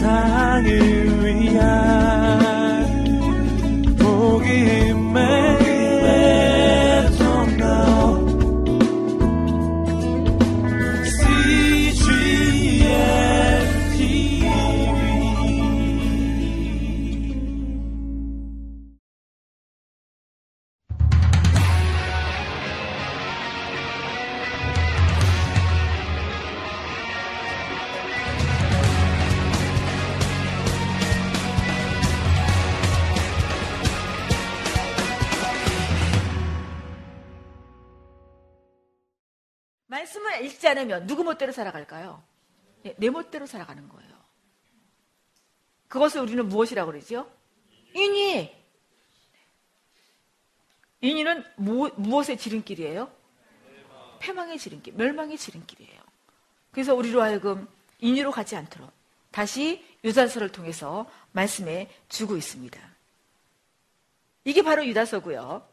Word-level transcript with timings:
세상을 0.00 1.26
위한 1.26 1.89
않으면 40.80 41.06
누구 41.06 41.24
멋대로 41.24 41.52
살아갈까요? 41.52 42.22
네, 42.82 42.94
내 42.98 43.10
멋대로 43.10 43.46
살아가는 43.46 43.88
거예요. 43.88 44.10
그것을 45.88 46.20
우리는 46.20 46.48
무엇이라고 46.48 46.92
그러죠? 46.92 47.30
인위. 47.94 48.54
인위는 51.00 51.44
무, 51.56 51.90
무엇의 51.96 52.38
지름길이에요? 52.38 53.10
패망의 54.20 54.58
지름길, 54.58 54.94
멸망의 54.94 55.38
지름길이에요. 55.38 56.00
그래서 56.70 56.94
우리로 56.94 57.22
하여금 57.22 57.66
인위로 57.98 58.30
가지 58.30 58.54
않도록 58.54 58.92
다시 59.30 59.84
유다서를 60.04 60.52
통해서 60.52 61.10
말씀해 61.32 61.88
주고 62.08 62.36
있습니다. 62.36 62.78
이게 64.44 64.62
바로 64.62 64.86
유다서고요. 64.86 65.66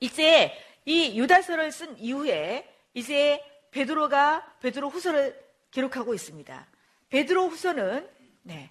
이제 0.00 0.52
이 0.84 1.18
유다서를 1.18 1.70
쓴 1.72 1.98
이후에 1.98 2.66
이제 2.94 3.42
베드로가 3.70 4.56
베드로 4.60 4.90
후서를 4.90 5.38
기록하고 5.70 6.14
있습니다. 6.14 6.66
베드로 7.08 7.48
후서는 7.48 8.08
네. 8.42 8.70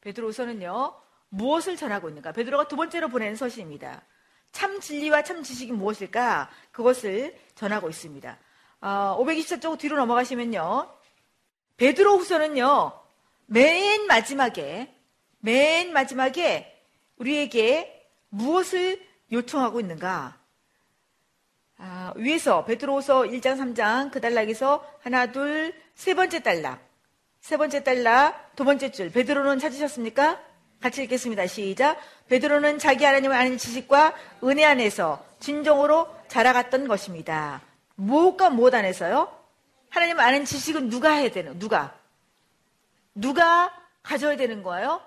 베드로 0.00 0.28
후서는요. 0.28 0.94
무엇을 1.28 1.76
전하고 1.76 2.08
있는가? 2.08 2.32
베드로가 2.32 2.68
두 2.68 2.76
번째로 2.76 3.08
보낸 3.08 3.36
서신입니다. 3.36 4.02
참 4.52 4.80
진리와 4.80 5.22
참 5.22 5.42
지식이 5.42 5.72
무엇일까? 5.72 6.50
그것을 6.72 7.38
전하고 7.54 7.88
있습니다. 7.88 8.38
어, 8.80 9.16
524쪽 9.20 9.78
뒤로 9.78 9.96
넘어가시면요. 9.96 10.90
베드로 11.76 12.18
후서는요. 12.18 12.92
맨 13.46 14.06
마지막에 14.06 14.94
맨 15.40 15.92
마지막에 15.92 16.84
우리에게 17.16 18.08
무엇을 18.30 19.06
요청하고 19.32 19.80
있는가? 19.80 20.39
아, 21.82 22.12
위에서 22.16 22.64
베드로서 22.64 23.22
1장 23.22 23.58
3장 23.58 24.10
그 24.10 24.20
단락에서 24.20 24.84
하나 25.02 25.32
둘 25.32 25.72
세 26.00 26.14
번째 26.14 26.42
단락 26.42 26.80
세 27.42 27.58
번째 27.58 27.84
단락 27.84 28.56
두 28.56 28.64
번째 28.64 28.90
줄 28.90 29.12
베드로는 29.12 29.58
찾으셨습니까? 29.58 30.40
같이 30.80 31.02
읽겠습니다. 31.02 31.46
시작. 31.46 31.98
베드로는 32.30 32.78
자기 32.78 33.04
하나님을 33.04 33.36
아는 33.36 33.58
지식과 33.58 34.14
은혜 34.44 34.64
안에서 34.64 35.22
진정으로 35.40 36.08
자라갔던 36.28 36.88
것입니다. 36.88 37.60
무엇과 37.96 38.48
무엇 38.48 38.74
안에서요? 38.74 39.30
하나님 39.90 40.18
아는 40.18 40.46
지식은 40.46 40.88
누가 40.88 41.12
해야 41.12 41.30
되는? 41.30 41.58
누가? 41.58 41.94
누가 43.14 43.70
가져야 44.02 44.38
되는 44.38 44.62
거예요? 44.62 45.02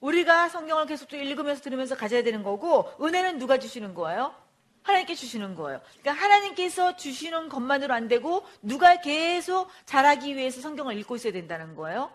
우리가 0.00 0.50
성경을 0.50 0.84
계속 0.84 1.08
또 1.08 1.16
읽으면서 1.16 1.62
들으면서 1.62 1.96
가져야 1.96 2.22
되는 2.22 2.42
거고 2.42 2.92
은혜는 3.00 3.38
누가 3.38 3.58
주시는 3.58 3.94
거예요? 3.94 4.34
하나님께 4.82 5.14
주시는 5.14 5.54
거예요. 5.54 5.80
그러니까 6.00 6.24
하나님께서 6.24 6.96
주시는 6.96 7.48
것만으로 7.48 7.94
안 7.94 8.08
되고 8.08 8.46
누가 8.62 9.00
계속 9.00 9.68
잘하기 9.84 10.36
위해서 10.36 10.60
성경을 10.60 10.96
읽고 10.98 11.16
있어야 11.16 11.32
된다는 11.32 11.74
거예요. 11.74 12.12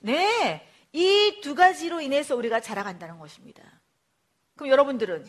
네. 0.00 0.68
이 0.92 1.40
두 1.42 1.54
가지로 1.54 2.00
인해서 2.00 2.36
우리가 2.36 2.60
자라간다는 2.60 3.18
것입니다. 3.18 3.62
그럼 4.56 4.70
여러분들은 4.70 5.26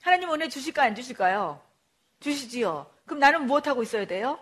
하나님 0.00 0.32
은혜 0.32 0.48
주실까 0.48 0.82
안 0.82 0.94
주실까요? 0.94 1.60
주시지요. 2.20 2.90
그럼 3.04 3.20
나는 3.20 3.46
무엇하고 3.46 3.82
있어야 3.82 4.06
돼요? 4.06 4.38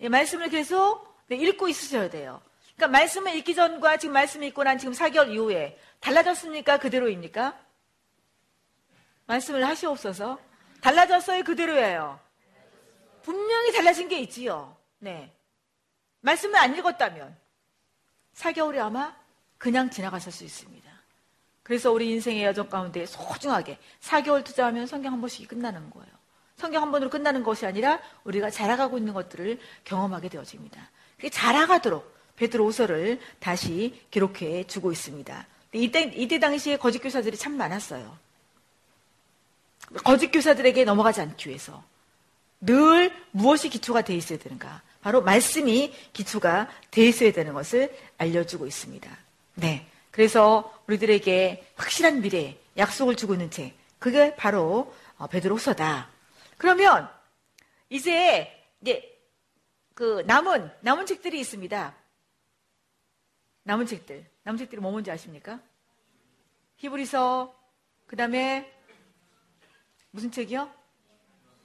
예, 0.00 0.08
말씀을 0.08 0.48
계속 0.48 1.06
네, 1.26 1.36
읽고 1.36 1.68
있으셔야 1.68 2.08
돼요. 2.08 2.40
그러니까 2.76 2.98
말씀을 2.98 3.34
읽기 3.36 3.54
전과 3.54 3.96
지금 3.96 4.12
말씀을 4.12 4.46
읽고 4.48 4.62
난 4.62 4.78
지금 4.78 4.94
4개월 4.94 5.32
이후에 5.32 5.78
달라졌습니까? 6.00 6.78
그대로입니까? 6.78 7.58
말씀을 9.26 9.66
하시옵소서. 9.66 10.38
달라졌어요? 10.80 11.44
그대로예요? 11.44 12.20
분명히 13.22 13.72
달라진 13.72 14.08
게 14.08 14.20
있지요. 14.20 14.76
네. 14.98 15.32
말씀을 16.20 16.56
안 16.56 16.76
읽었다면 16.76 17.36
4개월이 18.34 18.78
아마 18.78 19.14
그냥 19.58 19.90
지나갔을 19.90 20.32
수 20.32 20.44
있습니다. 20.44 20.88
그래서 21.62 21.92
우리 21.92 22.10
인생의 22.10 22.44
여정 22.44 22.68
가운데 22.68 23.04
소중하게 23.04 23.78
4개월 24.00 24.42
투자하면 24.44 24.86
성경 24.86 25.12
한 25.12 25.20
번씩 25.20 25.48
끝나는 25.48 25.90
거예요. 25.90 26.08
성경 26.56 26.82
한 26.82 26.90
번으로 26.90 27.10
끝나는 27.10 27.42
것이 27.42 27.66
아니라 27.66 28.00
우리가 28.24 28.50
자라가고 28.50 28.98
있는 28.98 29.12
것들을 29.12 29.58
경험하게 29.84 30.28
되어집니다. 30.28 30.90
그게 31.16 31.28
자라가도록 31.28 32.16
베드로 32.36 32.64
오서를 32.64 33.20
다시 33.38 34.00
기록해 34.10 34.64
주고 34.64 34.92
있습니다. 34.92 35.46
이때, 35.74 36.02
이때 36.14 36.38
당시에 36.38 36.78
거짓 36.78 37.00
교사들이 37.00 37.36
참 37.36 37.56
많았어요. 37.56 38.16
거짓 40.04 40.30
교사들에게 40.30 40.84
넘어가지 40.84 41.20
않기 41.20 41.48
위해서 41.48 41.82
늘 42.60 43.12
무엇이 43.30 43.68
기초가 43.68 44.02
돼 44.02 44.14
있어야 44.14 44.38
되는가? 44.38 44.82
바로 45.00 45.22
말씀이 45.22 45.94
기초가 46.12 46.68
돼 46.90 47.08
있어야 47.08 47.32
되는 47.32 47.54
것을 47.54 47.96
알려주고 48.18 48.66
있습니다. 48.66 49.16
네. 49.54 49.86
그래서 50.10 50.74
우리들에게 50.86 51.72
확실한 51.76 52.20
미래, 52.20 52.58
약속을 52.76 53.16
주고 53.16 53.34
있는 53.34 53.50
책, 53.50 53.74
그게 53.98 54.34
바로 54.34 54.94
어, 55.16 55.26
베드로서다. 55.26 56.08
그러면 56.56 57.08
이제 57.88 58.52
이제 58.80 59.16
그 59.94 60.22
남은 60.26 60.70
남은 60.80 61.06
책들이 61.06 61.40
있습니다. 61.40 61.94
남은 63.64 63.86
책들, 63.86 64.24
남은 64.44 64.58
책들이 64.58 64.80
뭐 64.80 64.90
뭔지 64.90 65.10
아십니까? 65.10 65.60
히브리서, 66.76 67.54
그 68.06 68.16
다음에 68.16 68.72
무슨 70.10 70.30
책이요? 70.30 70.70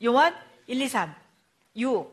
요한 0.05 0.35
1, 0.67 0.81
2, 0.81 0.87
3. 0.87 1.13
유, 1.79 2.11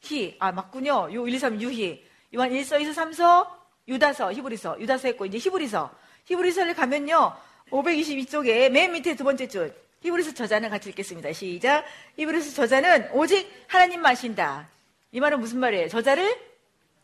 히. 0.00 0.36
아, 0.38 0.52
맞군요. 0.52 1.12
요 1.12 1.26
1, 1.26 1.34
2, 1.34 1.38
3, 1.38 1.60
유히. 1.60 2.06
요한 2.34 2.50
1서, 2.50 2.80
2서, 2.80 2.94
3서, 2.94 3.48
유다서, 3.88 4.32
히브리서. 4.32 4.80
유다서 4.80 5.08
했고, 5.08 5.26
이제 5.26 5.38
히브리서. 5.38 5.90
히브리서를 6.26 6.74
가면요. 6.74 7.36
522쪽에 7.70 8.70
맨 8.70 8.92
밑에 8.92 9.16
두 9.16 9.24
번째 9.24 9.48
줄. 9.48 9.74
히브리서 10.00 10.34
저자는 10.34 10.70
같이 10.70 10.90
읽겠습니다. 10.90 11.32
시작. 11.32 11.84
히브리서 12.16 12.54
저자는 12.54 13.10
오직 13.12 13.50
하나님 13.66 14.02
마신다. 14.02 14.68
이 15.12 15.20
말은 15.20 15.40
무슨 15.40 15.60
말이에요? 15.60 15.88
저자를 15.88 16.38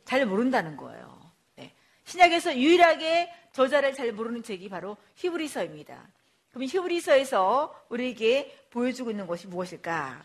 잘 0.04 0.26
모른다는 0.26 0.76
거예요. 0.76 1.30
네. 1.56 1.72
신약에서 2.04 2.56
유일하게 2.56 3.32
저자를 3.52 3.94
잘 3.94 4.12
모르는 4.12 4.42
책이 4.42 4.68
바로 4.68 4.96
히브리서입니다. 5.16 6.08
그럼 6.50 6.64
히브리서에서 6.64 7.74
우리에게 7.88 8.58
보여주고 8.70 9.10
있는 9.10 9.26
것이 9.26 9.46
무엇일까? 9.46 10.24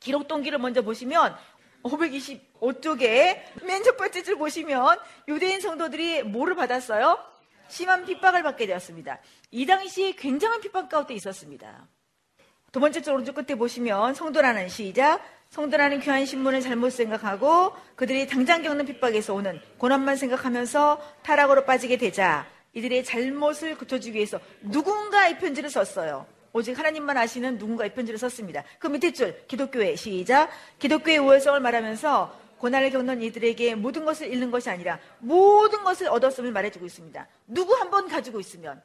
기록 0.00 0.28
동기를 0.28 0.58
먼저 0.58 0.82
보시면 0.82 1.36
525쪽에 1.82 3.64
맨 3.64 3.82
첫 3.84 3.96
번째 3.96 4.22
줄 4.22 4.36
보시면 4.36 4.98
유대인 5.28 5.60
성도들이 5.60 6.22
뭐를 6.24 6.54
받았어요? 6.56 7.18
심한 7.68 8.04
핍박을 8.04 8.42
받게 8.42 8.66
되었습니다. 8.66 9.20
이 9.50 9.66
당시에 9.66 10.12
굉장한 10.12 10.60
핍박 10.60 10.88
가운데 10.88 11.14
있었습니다. 11.14 11.86
두 12.72 12.80
번째 12.80 13.00
줄 13.02 13.14
오른쪽 13.14 13.34
끝에 13.34 13.56
보시면 13.56 14.14
성도라는 14.14 14.68
시작 14.68 15.22
성도라는 15.50 16.00
귀한 16.00 16.26
신문을 16.26 16.60
잘못 16.60 16.90
생각하고 16.90 17.72
그들이 17.94 18.26
당장 18.26 18.62
겪는 18.62 18.84
핍박에서 18.86 19.34
오는 19.34 19.60
고난만 19.78 20.16
생각하면서 20.16 21.00
타락으로 21.22 21.64
빠지게 21.64 21.96
되자 21.96 22.46
이들의 22.76 23.04
잘못을 23.04 23.76
고쳐주기 23.78 24.16
위해서 24.16 24.38
누군가 24.60 25.28
이 25.28 25.38
편지를 25.38 25.70
썼어요. 25.70 26.26
오직 26.52 26.78
하나님만 26.78 27.16
아시는 27.16 27.56
누군가 27.58 27.86
이 27.86 27.92
편지를 27.92 28.18
썼습니다. 28.18 28.64
그 28.78 28.86
밑에 28.86 29.12
줄 29.12 29.46
기독교회 29.46 29.96
시작 29.96 30.50
기독교의 30.78 31.18
우월성을 31.18 31.58
말하면서 31.58 32.40
고난을 32.58 32.90
겪는 32.90 33.22
이들에게 33.22 33.74
모든 33.76 34.04
것을 34.04 34.28
잃는 34.28 34.50
것이 34.50 34.68
아니라 34.68 34.98
모든 35.18 35.84
것을 35.84 36.08
얻었음을 36.08 36.52
말해주고 36.52 36.84
있습니다. 36.84 37.26
누구 37.46 37.74
한 37.74 37.90
번 37.90 38.08
가지고 38.08 38.40
있으면 38.40 38.82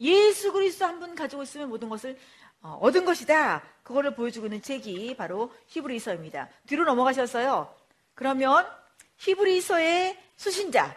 예수 0.00 0.52
그리스도 0.52 0.84
한번 0.84 1.14
가지고 1.14 1.44
있으면 1.44 1.68
모든 1.68 1.88
것을 1.88 2.18
어, 2.60 2.78
얻은 2.80 3.04
것이다. 3.04 3.62
그거를 3.84 4.14
보여주고 4.16 4.46
있는 4.46 4.60
책이 4.62 5.14
바로 5.16 5.52
히브리서입니다. 5.68 6.48
뒤로 6.66 6.84
넘어가셨어요. 6.84 7.72
그러면 8.14 8.66
히브리서의 9.18 10.18
수신자 10.36 10.96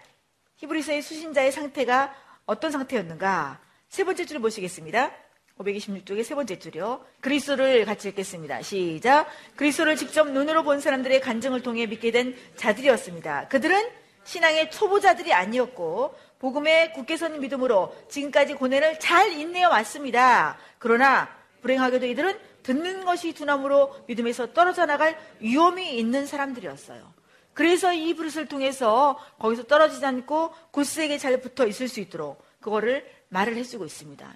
히브리서의 0.59 1.01
수신자의 1.01 1.51
상태가 1.53 2.13
어떤 2.45 2.71
상태였는가? 2.71 3.61
세 3.87 4.03
번째 4.03 4.25
줄을 4.25 4.41
보시겠습니다. 4.41 5.11
526쪽의 5.57 6.23
세 6.23 6.35
번째 6.35 6.59
줄이요. 6.59 7.05
그리스도를 7.21 7.85
같이 7.85 8.09
읽겠습니다. 8.09 8.61
시작. 8.61 9.27
그리스도를 9.55 9.95
직접 9.95 10.29
눈으로 10.29 10.63
본 10.63 10.81
사람들의 10.81 11.21
간증을 11.21 11.63
통해 11.63 11.85
믿게 11.85 12.11
된 12.11 12.35
자들이었습니다. 12.57 13.47
그들은 13.47 13.89
신앙의 14.25 14.69
초보자들이 14.71 15.33
아니었고 15.33 16.15
복음에 16.39 16.91
굳게 16.91 17.15
선 17.15 17.39
믿음으로 17.39 17.95
지금까지 18.09 18.55
고뇌를 18.55 18.99
잘 18.99 19.31
인내해 19.31 19.63
왔습니다. 19.65 20.57
그러나 20.77 21.29
불행하게도 21.61 22.05
이들은 22.05 22.37
듣는 22.63 23.05
것이 23.05 23.33
두나무로 23.33 23.95
믿음에서 24.07 24.53
떨어져 24.53 24.85
나갈 24.85 25.17
위험이 25.39 25.97
있는 25.97 26.25
사람들이었어요. 26.25 27.18
그래서 27.59 27.91
이 27.91 28.13
브릇을 28.13 28.45
통해서 28.45 29.19
거기서 29.37 29.63
떨어지지 29.63 30.05
않고 30.05 30.53
곧세게 30.71 31.17
잘 31.17 31.41
붙어 31.41 31.67
있을 31.67 31.89
수 31.89 31.99
있도록 31.99 32.41
그거를 32.61 33.05
말을 33.27 33.57
해주고 33.57 33.83
있습니다. 33.83 34.33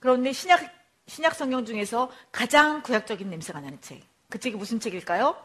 그런데 0.00 0.32
신약, 0.32 0.60
신약 1.06 1.36
성경 1.36 1.64
중에서 1.64 2.10
가장 2.32 2.82
구약적인 2.82 3.30
냄새가 3.30 3.60
나는 3.60 3.80
책. 3.80 4.02
그 4.28 4.40
책이 4.40 4.56
무슨 4.56 4.80
책일까요? 4.80 5.36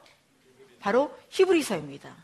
바로 0.80 1.16
히브리서입니다. 1.30 2.16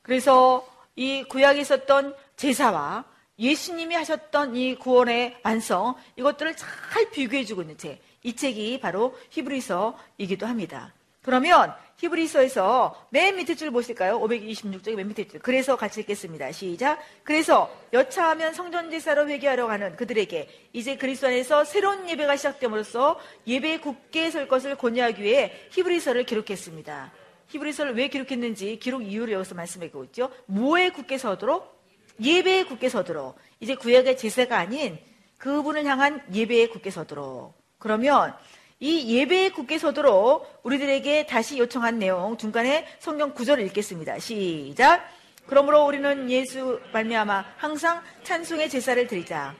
그래서 0.00 0.66
이 0.96 1.22
구약에 1.24 1.60
있었던 1.60 2.16
제사와 2.36 3.04
예수님이 3.38 3.94
하셨던 3.94 4.56
이 4.56 4.74
구원의 4.76 5.36
완성, 5.42 5.96
이것들을 6.16 6.56
잘 6.56 7.10
비교해주고 7.10 7.60
있는 7.60 7.76
책. 7.76 8.00
이 8.22 8.34
책이 8.34 8.80
바로 8.80 9.14
히브리서이기도 9.28 10.46
합니다. 10.46 10.94
그러면 11.20 11.74
히브리서에서 12.00 13.08
맨 13.10 13.36
밑에 13.36 13.54
줄 13.54 13.70
보실까요? 13.70 14.18
526쪽의 14.20 14.94
맨 14.94 15.08
밑에 15.08 15.28
줄. 15.28 15.38
그래서 15.40 15.76
같이 15.76 16.00
읽겠습니다. 16.00 16.50
시작. 16.50 16.98
그래서 17.24 17.70
여차하면 17.92 18.54
성전제사로 18.54 19.28
회개하려 19.28 19.68
하는 19.68 19.96
그들에게 19.96 20.48
이제 20.72 20.96
그리스도 20.96 21.26
안에서 21.26 21.64
새로운 21.64 22.08
예배가 22.08 22.36
시작됨으로써 22.36 23.20
예배에 23.46 23.80
굳게 23.80 24.30
설 24.30 24.48
것을 24.48 24.76
권유하기 24.76 25.22
위해 25.22 25.52
히브리서를 25.72 26.24
기록했습니다. 26.24 27.12
히브리서를 27.48 27.94
왜 27.94 28.08
기록했는지 28.08 28.78
기록 28.78 29.02
이유를 29.02 29.34
여기서 29.34 29.54
말씀하고 29.54 30.04
있죠. 30.04 30.30
뭐에 30.46 30.90
굳게 30.90 31.18
서도록? 31.18 31.84
예배에 32.22 32.64
굳게 32.64 32.88
서도록. 32.88 33.36
이제 33.60 33.74
구약의 33.74 34.16
제사가 34.16 34.56
아닌 34.56 34.98
그분을 35.36 35.84
향한 35.84 36.22
예배에 36.32 36.68
굳게 36.68 36.90
서도록. 36.90 37.52
그러면 37.78 38.34
이 38.82 39.14
예배에 39.14 39.50
굳게 39.50 39.78
서도록 39.78 40.60
우리들에게 40.62 41.26
다시 41.26 41.58
요청한 41.58 41.98
내용 41.98 42.38
중간에 42.38 42.86
성경 42.98 43.34
구절을 43.34 43.62
읽겠습니다. 43.66 44.18
시작. 44.18 45.06
그러므로 45.46 45.84
우리는 45.84 46.30
예수 46.30 46.80
말미암아 46.94 47.44
항상 47.58 48.02
찬송의 48.22 48.70
제사를 48.70 49.06
드리자. 49.06 49.54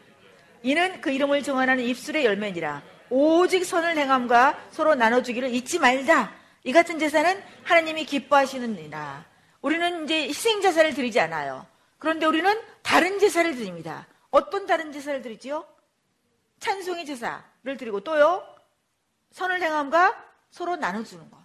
이는 0.63 1.03
그 1.03 1.11
이름을 1.11 1.43
정하는 1.43 1.81
입술의 1.81 2.25
열매니라. 2.25 2.83
오직 3.11 3.67
선을 3.67 3.99
행함과 3.99 4.69
서로 4.71 4.95
나눠주기를 4.95 5.53
잊지 5.55 5.79
말자. 5.81 6.33
이 6.65 6.73
같은 6.73 6.99
제사는 6.99 7.43
하나님이 7.65 8.07
기뻐하시는이라. 8.07 9.25
우리는 9.61 10.05
이제 10.05 10.29
희생 10.29 10.63
제사를 10.63 10.95
드리지 10.95 11.21
않아요. 11.21 11.67
그런데 11.99 12.25
우리는 12.25 12.59
다른 12.83 13.19
제사를 13.19 13.55
드립니다. 13.55 14.07
어떤 14.31 14.65
다른 14.65 14.93
제사를 14.93 15.21
드리지요? 15.21 15.67
찬송의 16.61 17.05
제사를 17.05 17.77
드리고 17.77 18.01
또요 18.01 18.43
선을 19.33 19.63
행함과 19.63 20.31
서로 20.51 20.77
나눠주는 20.77 21.31
것. 21.31 21.39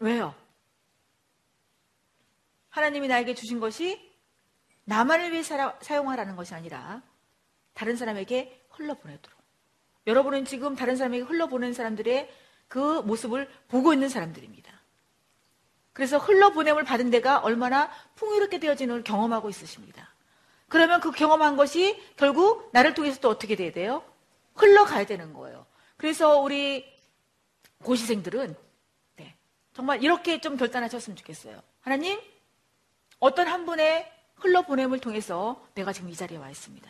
왜요? 0.00 0.34
하나님이 2.70 3.08
나에게 3.08 3.34
주신 3.34 3.60
것이 3.60 4.14
나만을 4.84 5.32
위해 5.32 5.42
사, 5.42 5.78
사용하라는 5.80 6.36
것이 6.36 6.54
아니라 6.54 7.02
다른 7.74 7.96
사람에게 7.96 8.66
흘러보내도록. 8.70 9.36
여러분은 10.06 10.44
지금 10.44 10.76
다른 10.76 10.96
사람에게 10.96 11.24
흘러보낸 11.24 11.72
사람들의 11.72 12.30
그 12.68 13.00
모습을 13.02 13.50
보고 13.68 13.92
있는 13.92 14.08
사람들입니다. 14.08 14.72
그래서 15.92 16.18
흘러보냄을 16.18 16.84
받은 16.84 17.10
데가 17.10 17.38
얼마나 17.38 17.90
풍요롭게 18.16 18.60
되어지는 18.60 18.96
걸 18.96 19.04
경험하고 19.04 19.48
있으십니다. 19.48 20.14
그러면 20.68 21.00
그 21.00 21.10
경험한 21.10 21.56
것이 21.56 22.00
결국 22.16 22.68
나를 22.72 22.92
통해서 22.94 23.18
또 23.20 23.30
어떻게 23.30 23.56
돼야 23.56 23.72
돼요? 23.72 24.04
흘러가야 24.56 25.06
되는 25.06 25.32
거예요. 25.32 25.66
그래서 25.96 26.38
우리 26.40 26.84
고시생들은 27.82 28.56
네, 29.16 29.36
정말 29.72 30.02
이렇게 30.02 30.40
좀 30.40 30.56
결단하셨으면 30.56 31.16
좋겠어요. 31.16 31.60
하나님, 31.80 32.20
어떤 33.18 33.48
한 33.48 33.64
분의 33.64 34.12
흘러보냄을 34.36 34.98
통해서 35.00 35.66
내가 35.74 35.92
지금 35.92 36.10
이 36.10 36.14
자리에 36.14 36.38
와 36.38 36.50
있습니다. 36.50 36.88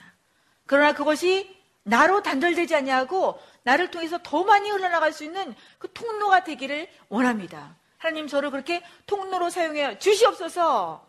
그러나 0.66 0.92
그것이 0.92 1.54
나로 1.84 2.22
단절되지 2.22 2.74
않냐고 2.74 3.40
나를 3.62 3.90
통해서 3.90 4.18
더 4.22 4.42
많이 4.42 4.68
흘러나갈 4.70 5.12
수 5.12 5.22
있는 5.22 5.54
그 5.78 5.92
통로가 5.92 6.42
되기를 6.42 6.88
원합니다. 7.08 7.76
하나님 7.98 8.26
저를 8.26 8.50
그렇게 8.50 8.82
통로로 9.06 9.50
사용해 9.50 9.98
주시옵소서. 9.98 11.06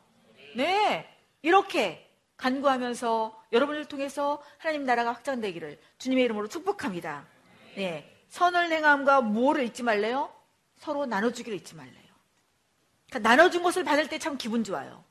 네. 0.56 1.12
이렇게 1.42 2.08
간구하면서 2.38 3.37
여러분을 3.52 3.86
통해서 3.86 4.42
하나님 4.58 4.84
나라가 4.84 5.12
확장되기를 5.14 5.80
주님의 5.98 6.26
이름으로 6.26 6.48
축복합니다. 6.48 7.26
네. 7.76 8.14
선을 8.30 8.72
행함과 8.72 9.22
뭐를 9.22 9.64
잊지 9.66 9.84
말래요? 9.84 10.34
서로 10.78 11.06
나눠주기를 11.06 11.58
잊지 11.60 11.76
말래요. 11.76 12.08
그러니까 13.10 13.30
나눠준 13.30 13.64
것을 13.64 13.84
받을 13.84 14.10
때 14.10 14.18
참 14.20 14.38
기분 14.38 14.64
좋아요. 14.64 15.04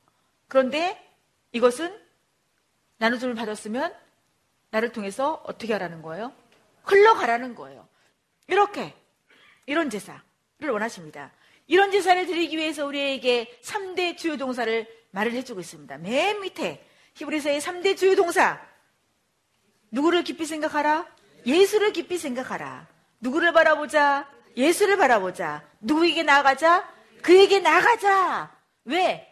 그런데 0.47 1.03
이것은 1.51 1.97
나눠줌을 2.97 3.35
받았으면 3.35 3.93
나를 4.69 4.91
통해서 4.91 5.41
어떻게 5.45 5.73
하라는 5.73 6.01
거예요? 6.01 6.33
흘러가라는 6.83 7.55
거예요. 7.55 7.87
이렇게 8.47 8.93
이런 9.65 9.89
제사를 9.89 10.21
원하십니다. 10.61 11.31
이런 11.67 11.91
제사를 11.91 12.25
드리기 12.25 12.55
위해서 12.57 12.85
우리에게 12.85 13.59
3대 13.63 14.17
주요 14.17 14.37
동사를 14.37 14.87
말을 15.11 15.33
해주고 15.33 15.59
있습니다. 15.59 15.97
맨 15.97 16.39
밑에 16.41 16.86
히브리서의 17.17 17.61
3대 17.61 17.97
주요 17.97 18.15
동사. 18.15 18.61
누구를 19.89 20.23
깊이 20.23 20.45
생각하라? 20.45 21.07
예수를 21.47 21.91
깊이 21.91 22.17
생각하라. 22.17 22.87
누구를 23.19 23.53
바라보자? 23.53 24.29
예수를 24.55 24.97
바라보자. 24.97 25.67
누구에게 25.81 26.21
나아가자? 26.21 26.87
그에게 27.23 27.59
나가자. 27.59 28.55
왜? 28.85 29.27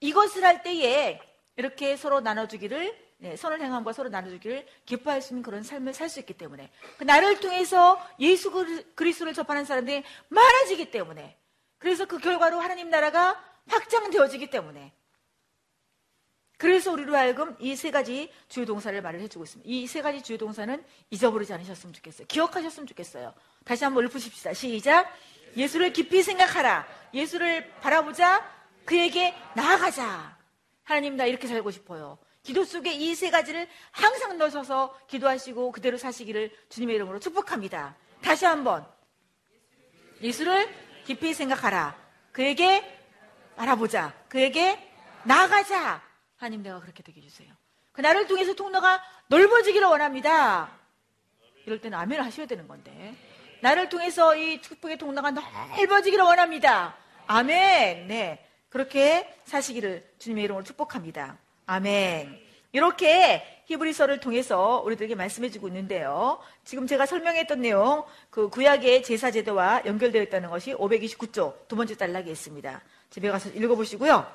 이것을 0.00 0.44
할 0.44 0.62
때에 0.64 1.20
이렇게 1.56 1.96
서로 1.96 2.20
나눠주기를 2.20 3.08
네, 3.20 3.36
선을 3.36 3.60
행함과 3.60 3.92
서로 3.92 4.08
나눠주기를 4.08 4.66
기뻐할 4.86 5.22
수 5.22 5.32
있는 5.32 5.42
그런 5.42 5.62
삶을 5.62 5.92
살 5.92 6.08
수 6.08 6.20
있기 6.20 6.34
때문에 6.34 6.70
그 6.98 7.04
나를 7.04 7.40
통해서 7.40 8.00
예수 8.20 8.52
그리스도를 8.94 9.34
접하는 9.34 9.64
사람들이 9.64 10.04
많아지기 10.28 10.92
때문에 10.92 11.36
그래서 11.78 12.04
그 12.06 12.18
결과로 12.18 12.60
하나님 12.60 12.90
나라가 12.90 13.42
확장되어지기 13.66 14.50
때문에 14.50 14.92
그래서 16.58 16.90
우리로 16.92 17.16
하여금 17.16 17.56
이 17.60 17.74
세 17.76 17.90
가지 17.90 18.30
주요 18.48 18.66
동사를 18.66 19.00
말을 19.00 19.20
해주고 19.20 19.44
있습니다. 19.44 19.70
이 19.70 19.86
세 19.86 20.02
가지 20.02 20.22
주요 20.22 20.36
동사는 20.38 20.84
잊어버리지 21.10 21.52
않으셨으면 21.52 21.92
좋겠어요. 21.94 22.26
기억하셨으면 22.26 22.86
좋겠어요. 22.88 23.32
다시 23.64 23.84
한번 23.84 24.04
읊으십시다. 24.06 24.52
시작. 24.54 25.08
예수를 25.56 25.92
깊이 25.92 26.22
생각하라. 26.22 26.86
예수를 27.14 27.70
바라보자. 27.80 28.44
그에게 28.84 29.34
나아가자. 29.54 30.36
하나님 30.82 31.16
나 31.16 31.26
이렇게 31.26 31.46
살고 31.46 31.70
싶어요. 31.70 32.18
기도 32.42 32.64
속에 32.64 32.92
이 32.92 33.14
세 33.14 33.30
가지를 33.30 33.68
항상 33.90 34.36
넣으셔서 34.38 34.98
기도하시고 35.08 35.70
그대로 35.72 35.96
사시기를 35.98 36.50
주님의 36.70 36.96
이름으로 36.96 37.20
축복합니다. 37.20 37.96
다시 38.22 38.46
한번 38.46 38.86
예수를 40.22 40.68
깊이 41.04 41.34
생각하라. 41.34 41.96
그에게 42.32 42.82
알아보자. 43.56 44.14
그에게 44.28 44.78
나아가자. 45.24 46.02
하나님 46.38 46.62
내가 46.62 46.80
그렇게 46.80 47.02
되게 47.02 47.20
해주세요. 47.20 47.48
그 47.92 48.00
나를 48.00 48.26
통해서 48.26 48.54
통로가 48.54 49.02
넓어지기를 49.26 49.86
원합니다. 49.86 50.70
이럴 51.66 51.80
때는 51.80 51.98
아멘을 51.98 52.24
하셔야 52.24 52.46
되는 52.46 52.66
건데. 52.66 53.14
나를 53.60 53.88
통해서 53.88 54.36
이 54.36 54.62
축복의 54.62 54.98
통로가 54.98 55.32
넓어지기를 55.32 56.24
원합니다. 56.24 56.96
아멘. 57.26 58.06
네. 58.06 58.46
그렇게 58.68 59.34
사시기를 59.44 60.08
주님의 60.18 60.44
이름으로 60.44 60.64
축복합니다. 60.64 61.38
아멘. 61.66 62.40
이렇게 62.70 63.62
히브리서를 63.66 64.20
통해서 64.20 64.80
우리들에게 64.84 65.14
말씀해 65.16 65.50
주고 65.50 65.66
있는데요. 65.68 66.38
지금 66.64 66.86
제가 66.86 67.04
설명했던 67.06 67.60
내용, 67.60 68.04
그 68.30 68.48
구약의 68.48 69.02
제사 69.02 69.30
제도와 69.30 69.82
연결되어 69.84 70.22
있다는 70.22 70.50
것이 70.50 70.72
529조 70.74 71.66
두 71.66 71.74
번째 71.76 71.96
단락에 71.96 72.30
있습니다. 72.30 72.80
집에 73.10 73.30
가서 73.30 73.50
읽어보시고요. 73.50 74.32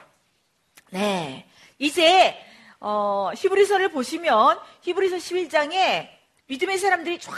네. 0.92 1.48
이제 1.80 2.38
어, 2.80 3.32
히브리서를 3.36 3.90
보시면 3.90 4.60
히브리서 4.82 5.18
11장에 5.18 6.10
믿음의 6.48 6.78
사람들이 6.78 7.20
쫙 7.20 7.34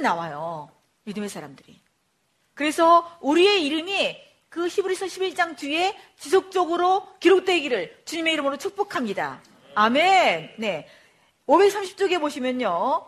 나와요. 0.00 0.70
믿음의 1.04 1.28
사람들이. 1.28 1.80
그래서 2.54 3.18
우리의 3.20 3.64
이름이 3.66 4.16
그 4.48 4.66
히브리서 4.66 5.06
11장 5.06 5.56
뒤에 5.56 5.96
지속적으로 6.18 7.06
기록되기를 7.20 8.02
주님의 8.04 8.32
이름으로 8.32 8.56
축복합니다. 8.56 9.42
아멘. 9.74 10.54
네. 10.58 10.88
530쪽에 11.46 12.20
보시면요. 12.20 13.06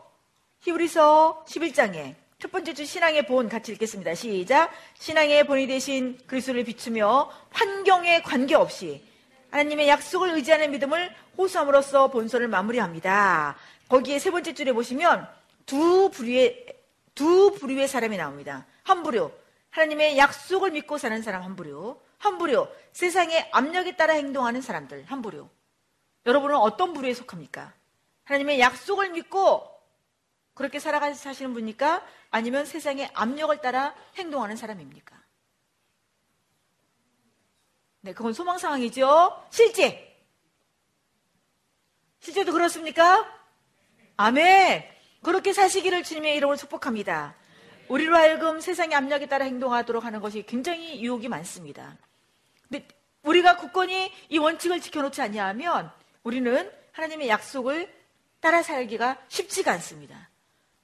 히브리서 0.60 1.44
11장에 1.48 2.14
첫 2.38 2.52
번째 2.52 2.72
주 2.74 2.86
신앙의 2.86 3.26
본 3.26 3.48
같이 3.48 3.72
읽겠습니다. 3.72 4.14
시작. 4.14 4.70
신앙의 4.98 5.46
본이 5.46 5.66
되신 5.66 6.18
그리스도를 6.26 6.64
비추며 6.64 7.30
환경에 7.50 8.22
관계없이 8.22 9.02
하나님의 9.50 9.88
약속을 9.88 10.30
의지하는 10.34 10.70
믿음을 10.70 11.14
호소함으로써 11.36 12.08
본서를 12.08 12.48
마무리합니다. 12.48 13.56
거기에 13.88 14.18
세 14.18 14.30
번째 14.30 14.54
줄에 14.54 14.72
보시면 14.72 15.28
두 15.66 16.10
부류의 16.10 16.66
두 17.14 17.52
부류의 17.58 17.88
사람이 17.88 18.16
나옵니다. 18.16 18.66
한 18.84 19.02
부류 19.02 19.30
하나님의 19.70 20.18
약속을 20.18 20.70
믿고 20.72 20.98
사는 20.98 21.20
사람 21.22 21.42
한 21.42 21.56
부류, 21.56 21.98
한 22.18 22.38
부류 22.38 22.68
세상의 22.92 23.50
압력에 23.52 23.96
따라 23.96 24.14
행동하는 24.14 24.62
사람들 24.62 25.04
한 25.06 25.22
부류. 25.22 25.48
여러분은 26.26 26.56
어떤 26.56 26.92
부류에 26.92 27.14
속합니까? 27.14 27.72
하나님의 28.24 28.60
약속을 28.60 29.10
믿고 29.10 29.68
그렇게 30.54 30.78
살아가 30.78 31.12
사시는 31.12 31.52
분입니까? 31.52 32.04
아니면 32.30 32.66
세상의 32.66 33.10
압력을 33.14 33.56
따라 33.60 33.94
행동하는 34.16 34.56
사람입니까? 34.56 35.19
네, 38.02 38.12
그건 38.14 38.32
소망 38.32 38.58
상황이죠. 38.58 39.44
실제. 39.50 40.16
실제도 42.20 42.52
그렇습니까? 42.52 43.26
아멘. 44.16 44.84
그렇게 45.22 45.52
사시기를 45.52 46.02
주님의 46.02 46.36
이름으로 46.36 46.56
축복합니다. 46.56 47.34
우리로 47.88 48.16
하여금 48.16 48.60
세상의 48.60 48.96
압력에 48.96 49.26
따라 49.26 49.44
행동하도록 49.44 50.04
하는 50.04 50.20
것이 50.20 50.44
굉장히 50.46 51.02
유혹이 51.02 51.28
많습니다. 51.28 51.96
근데 52.68 52.86
우리가 53.22 53.56
굳건히 53.56 54.12
이 54.28 54.38
원칙을 54.38 54.80
지켜놓지 54.80 55.20
않냐하면 55.20 55.90
우리는 56.22 56.70
하나님의 56.92 57.28
약속을 57.28 57.92
따라 58.40 58.62
살기가 58.62 59.18
쉽지가 59.28 59.72
않습니다. 59.72 60.30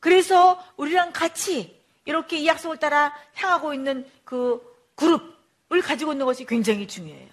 그래서 0.00 0.62
우리랑 0.76 1.12
같이 1.12 1.82
이렇게 2.04 2.38
이 2.38 2.46
약속을 2.46 2.78
따라 2.78 3.14
향하고 3.34 3.72
있는 3.72 4.10
그 4.24 4.60
그룹 4.94 5.35
을 5.72 5.82
가지고 5.82 6.12
있는 6.12 6.26
것이 6.26 6.44
굉장히 6.44 6.86
중요해요. 6.86 7.28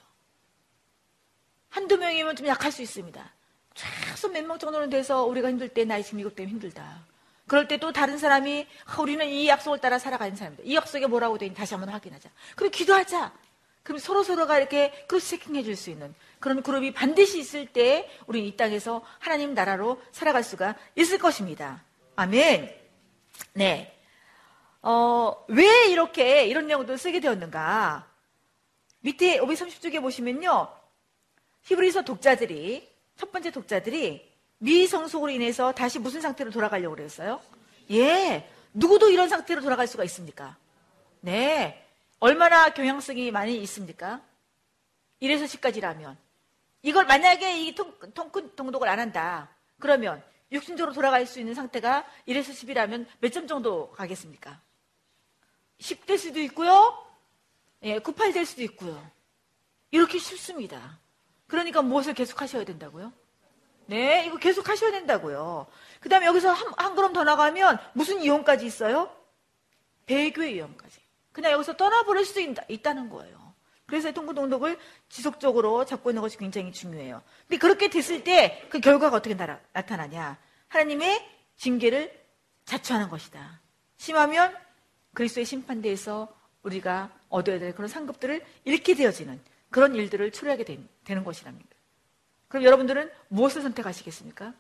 한두 1.70 1.98
명이면 1.98 2.36
좀 2.36 2.48
약할 2.48 2.72
수 2.72 2.82
있습니다. 2.82 3.34
최소 3.76 4.30
몇 4.30 4.44
명 4.46 4.58
정도는 4.60 4.90
돼서 4.90 5.24
우리가 5.26 5.50
힘들 5.50 5.70
때 5.70 5.86
나이 5.86 6.04
지금 6.04 6.20
이것 6.20 6.36
때문에 6.36 6.52
힘들다. 6.52 7.04
그럴 7.48 7.68
때 7.68 7.78
또 7.78 7.92
다른 7.92 8.18
사람이 8.18 8.68
아, 8.86 9.02
우리는 9.02 9.26
이 9.28 9.48
약속을 9.48 9.80
따라 9.80 10.00
살아가는 10.00 10.36
사람이다. 10.36 10.64
이 10.66 10.76
약속에 10.76 11.06
뭐라고 11.08 11.38
되니 11.38 11.54
다시 11.54 11.74
한번 11.74 11.90
확인하자. 11.94 12.30
그럼 12.56 12.72
기도하자. 12.72 13.34
그럼 13.84 14.00
서로 14.00 14.24
서로가 14.24 14.58
이렇게 14.60 14.92
크로스 15.08 15.32
체킹해 15.32 15.64
줄 15.64 15.76
수 15.76 15.90
있는 15.90 16.16
그런 16.40 16.64
그룹이 16.64 16.94
반드시 16.94 17.38
있을 17.40 17.66
때 17.68 18.10
우리 18.28 18.48
이 18.48 18.56
땅에서 18.56 19.04
하나님 19.20 19.54
나라로 19.54 20.02
살아갈 20.12 20.44
수가 20.44 20.76
있을 20.96 21.18
것입니다. 21.18 21.84
아멘. 22.16 22.74
네. 23.54 24.00
어, 24.82 25.36
왜 25.50 25.88
이렇게 25.88 26.46
이런 26.46 26.68
내용들을 26.68 26.98
쓰게 26.98 27.20
되었는가? 27.20 28.08
밑에 29.04 29.40
530쪽에 29.40 30.02
보시면요. 30.02 30.70
히브리서 31.64 32.04
독자들이 32.04 32.90
첫 33.18 33.32
번째 33.32 33.52
독자들이 33.52 34.32
미성속으로 34.60 35.30
인해서 35.32 35.74
다시 35.74 36.00
무슨 36.00 36.22
상태로 36.22 36.52
돌아가려고 36.52 36.96
그랬어요? 36.96 37.42
예. 37.92 38.50
누구도 38.74 39.10
이런 39.10 39.28
상태로 39.28 39.62
돌아갈 39.62 39.88
수가 39.88 40.06
있습니까? 40.06 40.56
네. 41.20 41.86
얼마나 42.20 42.70
경향성이 42.74 43.30
많이 43.32 43.58
있습니까? 43.64 44.22
1에서 45.22 45.44
10까지라면. 45.46 46.16
이걸 46.82 47.06
만약에 47.06 47.62
이 47.62 47.76
통, 47.76 47.94
통, 48.14 48.32
통독을 48.56 48.88
안 48.88 49.00
한다. 49.00 49.50
그러면 49.80 50.24
육신적으로 50.52 50.94
돌아갈 50.94 51.26
수 51.26 51.40
있는 51.42 51.54
상태가 51.54 52.06
1에서 52.28 52.52
10이라면 52.52 53.06
몇 53.20 53.32
점 53.34 53.48
정도 53.48 53.92
가겠습니까? 53.92 54.62
10될 55.80 56.18
수도 56.18 56.40
있고요. 56.40 57.03
예, 57.84 58.00
9, 58.00 58.14
8될 58.14 58.46
수도 58.46 58.64
있고요. 58.64 59.12
이렇게 59.92 60.18
쉽습니다. 60.18 61.00
그러니까 61.48 61.82
무엇을 61.82 62.14
계속 62.14 62.42
하셔야 62.42 62.64
된다고요? 62.64 63.12
네, 63.88 64.26
이거 64.26 64.38
계속 64.38 64.70
하셔야 64.70 64.92
된다고요. 64.92 65.68
그 66.00 66.10
다음에 66.10 66.26
여기서 66.26 66.52
한, 66.52 66.74
한 66.78 66.96
걸음 66.96 67.14
더 67.14 67.24
나가면 67.24 67.78
무슨 67.94 68.22
이혼까지 68.22 68.66
있어요? 68.66 69.14
배교의 70.06 70.56
이혼까지. 70.56 71.00
그냥 71.32 71.52
여기서 71.52 71.76
떠나버릴 71.76 72.26
수도 72.26 72.40
있, 72.40 72.82
다 72.84 72.94
는 72.94 73.10
거예요. 73.10 73.54
그래서 73.86 74.12
통구동독을 74.12 74.80
지속적으로 75.10 75.86
잡고 75.86 76.10
있는 76.10 76.22
것이 76.22 76.38
굉장히 76.38 76.72
중요해요. 76.72 77.22
근데 77.48 77.58
그렇게 77.60 77.90
됐을 77.90 78.24
때 78.24 78.68
그 78.70 78.80
결과가 78.80 79.18
어떻게 79.18 79.36
나, 79.36 79.60
타나냐 79.74 80.38
하나님의 80.70 81.30
징계를 81.58 82.12
자초하는 82.66 83.10
것이다. 83.10 83.62
심하면 83.98 84.56
그리스도의 85.14 85.46
심판대에서 85.46 86.34
우리가 86.64 87.12
얻어야 87.30 87.60
될 87.60 87.74
그런 87.76 87.88
상급들을 87.88 88.44
잃게 88.66 88.96
되어지는 88.96 89.40
그런 89.70 89.96
일들을 89.96 90.32
초래하게 90.32 90.64
된, 90.66 90.88
되는 91.04 91.24
것이랍니다. 91.24 91.70
그럼 92.48 92.64
여러분들은 92.64 93.12
무엇을 93.30 93.62
선택하시겠습니까? 93.62 94.54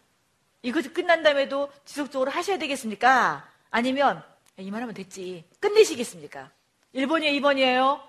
이것이 0.63 0.89
끝난 0.93 1.24
다음에도 1.24 1.72
지속적으로 1.86 2.31
하셔야 2.31 2.57
되겠습니까? 2.57 3.48
아니면 3.69 4.24
이만 4.57 4.81
하면 4.81 4.93
됐지. 4.93 5.43
끝내시겠습니까? 5.60 6.51
1번이에요, 6.95 7.41
2번이에요? 7.41 8.01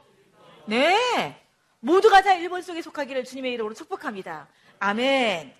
네. 0.66 1.40
모두가 1.80 2.22
다 2.22 2.30
1번 2.34 2.62
속에 2.62 2.80
속하기를 2.80 3.24
주님의 3.24 3.52
이름으로 3.52 3.74
축복합니다. 3.74 4.48
아멘. 4.78 5.54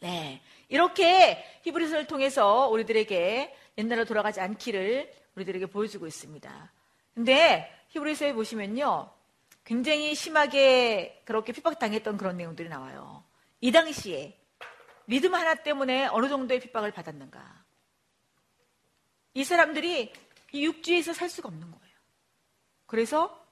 네. 0.00 0.42
이렇게 0.68 1.44
히브리서를 1.62 2.06
통해서 2.06 2.68
우리들에게 2.68 3.54
옛날로 3.78 4.04
돌아가지 4.04 4.40
않기를 4.40 5.12
우리들에게 5.34 5.66
보여주고 5.66 6.06
있습니다. 6.06 6.72
근데 7.16 7.72
히브리서에 7.88 8.34
보시면요. 8.34 9.10
굉장히 9.64 10.14
심하게 10.14 11.22
그렇게 11.24 11.54
핍박당했던 11.54 12.18
그런 12.18 12.36
내용들이 12.36 12.68
나와요. 12.68 13.24
이 13.62 13.72
당시에 13.72 14.38
믿음 15.06 15.34
하나 15.34 15.54
때문에 15.54 16.08
어느 16.08 16.28
정도의 16.28 16.60
핍박을 16.60 16.92
받았는가. 16.92 17.64
이 19.32 19.44
사람들이 19.44 20.12
이 20.52 20.64
육지에서 20.66 21.14
살 21.14 21.30
수가 21.30 21.48
없는 21.48 21.70
거예요. 21.70 21.96
그래서 22.84 23.42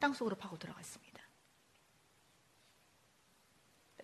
땅속으로 0.00 0.36
파고 0.36 0.58
들어갔습니다. 0.58 1.22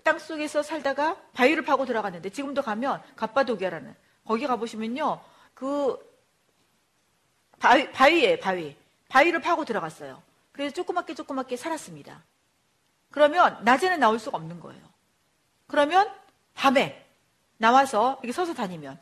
땅속에서 0.05 0.63
살다가 0.63 1.17
바위를 1.33 1.65
파고 1.65 1.87
들어갔는데 1.87 2.29
지금도 2.29 2.61
가면 2.61 3.03
갑바도기아라는 3.17 3.97
거기 4.27 4.47
가보시면요. 4.47 5.25
그 5.55 6.10
바위, 7.61 7.93
바위에 7.93 8.41
바위. 8.41 8.77
바위를 9.09 9.41
파고 9.41 9.65
들어갔어요. 9.65 10.21
그래서 10.53 10.75
조그맣게 10.75 11.15
조그맣게 11.15 11.57
살았습니다. 11.57 12.23
그러면 13.11 13.63
낮에는 13.65 14.01
나올 14.01 14.19
수가 14.19 14.39
없는 14.39 14.61
거예요. 14.61 14.83
그러면 15.67 16.11
밤에 16.55 17.07
나와서 17.59 18.19
이렇게 18.23 18.33
서서 18.33 18.55
다니면 18.55 18.99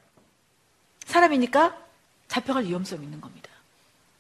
사람이니까 1.05 1.87
잡혀갈 2.27 2.65
위험성이 2.65 3.05
있는 3.05 3.21
겁니다. 3.21 3.49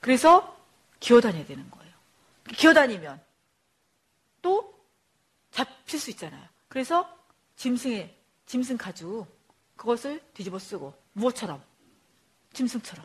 그래서 0.00 0.56
기어 1.00 1.20
다녀야 1.20 1.44
되는 1.44 1.68
거예요. 1.70 1.92
기어 2.54 2.72
다니면 2.72 3.20
또 4.40 4.74
잡힐 5.50 5.98
수 5.98 6.10
있잖아요. 6.10 6.46
그래서 6.68 7.12
짐승에 7.56 8.14
짐승 8.46 8.76
가죽 8.76 9.26
그것을 9.76 10.22
뒤집어 10.32 10.58
쓰고 10.58 10.94
무엇처럼 11.12 11.62
짐승처럼 12.52 13.04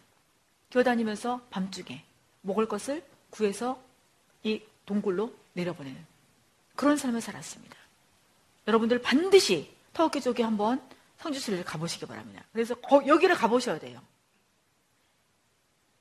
기어 0.74 0.82
다니면서 0.82 1.40
밤중에 1.52 2.04
먹을 2.42 2.68
것을 2.68 3.06
구해서 3.30 3.80
이 4.42 4.60
동굴로 4.88 5.32
내려보내는 5.54 6.04
그런 6.76 6.98
삶을 6.98 7.22
살았습니다. 7.22 7.78
여러분들 8.66 9.00
반드시 9.00 9.72
터키 9.94 10.20
쪽에 10.20 10.42
한번 10.42 10.82
성지순례를 11.20 11.64
가보시기 11.64 12.08
바랍니다. 12.08 12.44
그래서 12.52 12.74
거, 12.74 13.06
여기를 13.06 13.36
가보셔야 13.36 13.78
돼요. 13.78 14.02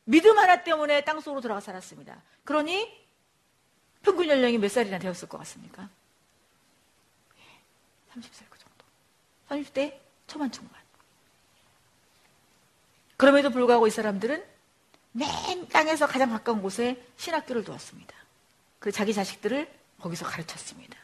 믿음 0.04 0.38
하나 0.38 0.64
때문에 0.64 1.04
땅속으로 1.04 1.42
들어가 1.42 1.60
살았습니다. 1.60 2.22
그러니 2.44 2.90
평균 4.00 4.26
연령이 4.26 4.56
몇 4.56 4.70
살이나 4.70 4.98
되었을 4.98 5.28
것 5.28 5.36
같습니까? 5.36 5.90
30살 8.14 8.44
그 8.48 8.58
정도. 8.58 8.84
30대 9.50 9.98
초반 10.26 10.50
중반. 10.50 10.80
그럼에도 13.18 13.50
불구하고 13.50 13.86
이 13.86 13.90
사람들은 13.90 14.51
맨 15.12 15.68
땅에서 15.68 16.06
가장 16.06 16.30
가까운 16.30 16.62
곳에 16.62 17.02
신학교를 17.16 17.64
두었습니다. 17.64 18.14
그 18.78 18.90
자기 18.90 19.14
자식들을 19.14 19.70
거기서 20.00 20.24
가르쳤습니다. 20.26 20.98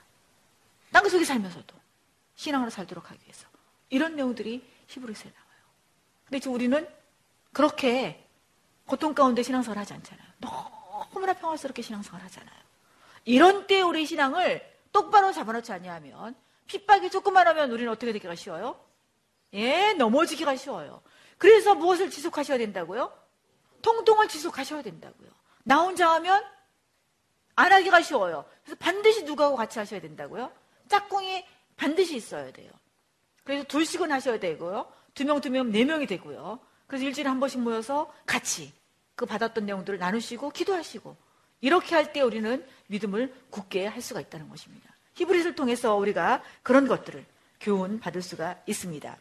땅 0.90 1.08
속에 1.08 1.24
살면서도 1.24 1.76
신앙으로 2.34 2.70
살도록 2.70 3.10
하기 3.10 3.22
위해서 3.22 3.46
이런 3.90 4.16
내용들이 4.16 4.66
히브리서에 4.88 5.30
나와요. 5.30 5.60
근데 6.24 6.40
지금 6.40 6.54
우리는 6.54 6.88
그렇게 7.52 8.24
고통 8.86 9.14
가운데 9.14 9.42
신앙생활 9.42 9.78
하지 9.78 9.92
않잖아요. 9.94 10.26
너무 10.38 10.78
너무나 11.12 11.32
평화스럽게 11.34 11.82
신앙생활 11.82 12.22
하잖아요. 12.22 12.58
이런 13.24 13.66
때 13.66 13.82
우리 13.82 14.06
신앙을 14.06 14.62
똑바로 14.92 15.32
잡아놓지 15.32 15.72
아니하면 15.72 16.34
핍박이 16.66 17.10
조금만 17.10 17.46
하면 17.48 17.70
우리는 17.70 17.90
어떻게 17.90 18.12
되기가 18.12 18.34
쉬워요? 18.34 18.78
예, 19.52 19.92
넘어지기가 19.94 20.56
쉬워요. 20.56 21.02
그래서 21.36 21.74
무엇을 21.74 22.10
지속하셔야 22.10 22.58
된다고요? 22.58 23.12
통통을 23.82 24.28
지속하셔야 24.28 24.82
된다고요. 24.82 25.28
나 25.64 25.80
혼자 25.80 26.12
하면 26.14 26.44
안 27.56 27.72
하기가 27.72 28.02
쉬워요. 28.02 28.44
그래서 28.64 28.76
반드시 28.78 29.24
누구하고 29.24 29.56
같이 29.56 29.78
하셔야 29.78 30.00
된다고요? 30.00 30.52
짝꿍이 30.88 31.44
반드시 31.76 32.16
있어야 32.16 32.52
돼요. 32.52 32.70
그래서 33.44 33.64
둘씩은 33.64 34.10
하셔야 34.12 34.38
되고요. 34.38 34.90
두 35.14 35.24
명, 35.24 35.40
두 35.40 35.50
명, 35.50 35.70
네 35.70 35.84
명이 35.84 36.06
되고요. 36.06 36.60
그래서 36.86 37.04
일주일에 37.04 37.28
한 37.28 37.40
번씩 37.40 37.60
모여서 37.60 38.12
같이 38.26 38.72
그 39.14 39.26
받았던 39.26 39.66
내용들을 39.66 39.98
나누시고 39.98 40.50
기도하시고 40.50 41.16
이렇게 41.60 41.94
할 41.94 42.12
때 42.12 42.20
우리는 42.20 42.64
믿음을 42.86 43.34
굳게 43.50 43.86
할 43.86 44.00
수가 44.00 44.20
있다는 44.20 44.48
것입니다. 44.48 44.88
히브리서를 45.14 45.56
통해서 45.56 45.96
우리가 45.96 46.42
그런 46.62 46.86
것들을 46.86 47.24
교훈 47.60 47.98
받을 47.98 48.22
수가 48.22 48.56
있습니다. 48.66 49.16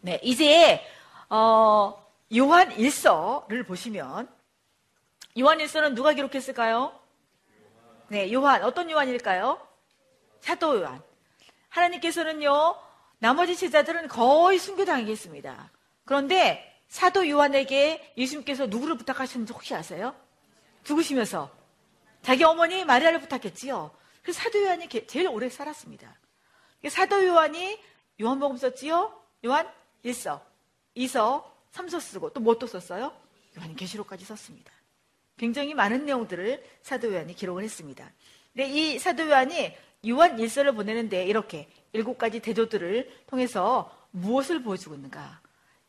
네, 0.00 0.18
이제 0.22 0.82
어, 1.28 2.09
요한 2.36 2.72
일서를 2.72 3.64
보시면 3.64 4.28
요한 5.38 5.60
일서는 5.60 5.94
누가 5.94 6.12
기록했을까요? 6.12 6.98
네, 8.08 8.32
요한 8.32 8.62
어떤 8.62 8.90
요한일까요? 8.90 9.66
사도 10.40 10.80
요한. 10.80 11.02
하나님께서는요 11.68 12.76
나머지 13.18 13.56
제자들은 13.56 14.08
거의 14.08 14.58
순교당하겠습니다. 14.58 15.70
그런데 16.04 16.82
사도 16.88 17.28
요한에게 17.28 18.14
예수님께서 18.16 18.66
누구를 18.66 18.96
부탁하셨는지 18.96 19.52
혹시 19.52 19.74
아세요? 19.74 20.14
죽으시면서 20.82 21.50
자기 22.22 22.42
어머니 22.44 22.84
마리아를 22.84 23.20
부탁했지요. 23.20 23.90
그 24.22 24.32
사도 24.32 24.62
요한이 24.62 24.88
제일 25.06 25.28
오래 25.28 25.48
살았습니다. 25.48 26.18
사도 26.88 27.24
요한이 27.24 27.78
요한복음 28.20 28.56
썼지요. 28.56 29.16
요한 29.44 29.70
1서, 30.04 30.40
2서, 30.96 31.44
3서 31.72 32.00
쓰고 32.00 32.32
또뭐또 32.32 32.66
썼어요? 32.66 33.12
요한 33.58 33.74
계시록까지 33.76 34.24
썼습니다. 34.24 34.72
굉장히 35.36 35.74
많은 35.74 36.04
내용들을 36.04 36.62
사도 36.82 37.12
요한이 37.12 37.34
기록을 37.34 37.62
했습니다. 37.64 38.10
근데 38.52 38.68
이 38.68 38.98
사도 38.98 39.28
요한이 39.28 39.76
요한 40.08 40.36
1서를 40.36 40.74
보내는데 40.74 41.26
이렇게 41.26 41.68
일곱 41.92 42.18
가지 42.18 42.40
대조들을 42.40 43.24
통해서 43.26 43.96
무엇을 44.10 44.62
보여주고 44.62 44.94
있는가? 44.94 45.40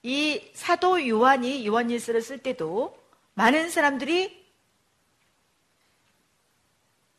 이 0.03 0.51
사도 0.53 1.07
요한이 1.07 1.65
요한 1.67 1.89
1서를 1.89 2.21
쓸 2.21 2.37
때도 2.39 2.97
많은 3.33 3.69
사람들이 3.69 4.41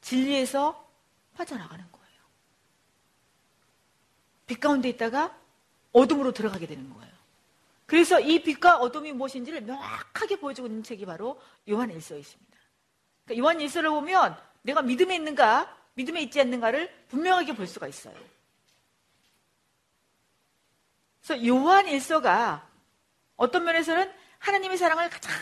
진리에서 0.01 0.89
빠져나가는 1.35 1.85
거예요. 1.91 2.23
빛 4.47 4.61
가운데 4.61 4.89
있다가 4.89 5.37
어둠으로 5.93 6.33
들어가게 6.33 6.67
되는 6.67 6.93
거예요. 6.93 7.12
그래서 7.87 8.21
이 8.21 8.43
빛과 8.43 8.79
어둠이 8.79 9.13
무엇인지를 9.13 9.63
명확하게 9.63 10.37
보여주고 10.37 10.69
있는 10.69 10.83
책이 10.83 11.05
바로 11.07 11.41
요한 11.69 11.91
일서에 11.91 12.19
있습니다. 12.19 12.59
그러니까 13.25 13.45
요한 13.45 13.61
일서를 13.61 13.91
보면 13.91 14.37
내가 14.63 14.83
믿음에 14.83 15.17
있는가, 15.17 15.77
믿음에 15.95 16.23
있지 16.23 16.41
않는가를 16.41 17.07
분명하게 17.09 17.55
볼 17.55 17.67
수가 17.67 17.89
있어요. 17.89 18.15
그래서 21.21 21.47
요한 21.47 21.87
일서가 21.87 22.69
어떤 23.37 23.65
면에서는 23.65 24.13
하나님의 24.39 24.77
사랑을 24.77 25.09
가장 25.09 25.33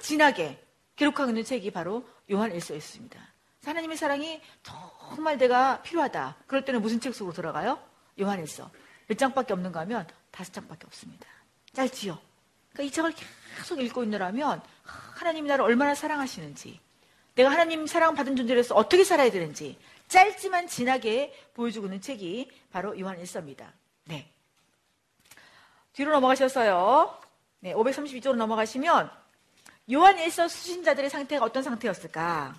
진하게 0.00 0.62
기록하고 0.96 1.30
있는 1.30 1.44
책이 1.44 1.70
바로 1.70 2.06
요한 2.30 2.52
일서였습니다. 2.52 3.18
하나님의 3.64 3.96
사랑이 3.96 4.42
정말 4.62 5.38
내가 5.38 5.80
필요하다. 5.82 6.36
그럴 6.46 6.64
때는 6.64 6.82
무슨 6.82 7.00
책 7.00 7.14
속으로 7.14 7.34
들어가요? 7.34 7.82
요한 8.20 8.40
일서. 8.40 8.70
몇 9.06 9.16
장밖에 9.16 9.52
없는가 9.52 9.80
하면 9.80 10.06
다섯 10.30 10.52
장밖에 10.52 10.86
없습니다. 10.86 11.26
짧지요? 11.74 12.18
그러니까 12.72 12.82
이 12.82 12.90
책을 12.90 13.14
계속 13.56 13.80
읽고 13.80 14.04
있느라면 14.04 14.62
하나님이 14.82 15.48
나를 15.48 15.64
얼마나 15.64 15.94
사랑하시는지 15.94 16.80
내가 17.34 17.50
하나님 17.50 17.86
사랑받은 17.86 18.36
존재로서 18.36 18.74
어떻게 18.74 19.04
살아야 19.04 19.30
되는지 19.30 19.78
짧지만 20.08 20.68
진하게 20.68 21.32
보여주고 21.54 21.86
있는 21.86 22.00
책이 22.00 22.50
바로 22.70 22.98
요한 23.00 23.18
일서입니다. 23.18 23.72
네. 24.04 24.28
뒤로 25.94 26.12
넘어가셔서요. 26.12 27.18
네, 27.60 27.74
532쪽으로 27.74 28.34
넘어가시면 28.34 29.10
요한 29.92 30.18
일서 30.18 30.48
수신자들의 30.48 31.08
상태가 31.10 31.44
어떤 31.44 31.62
상태였을까? 31.62 32.54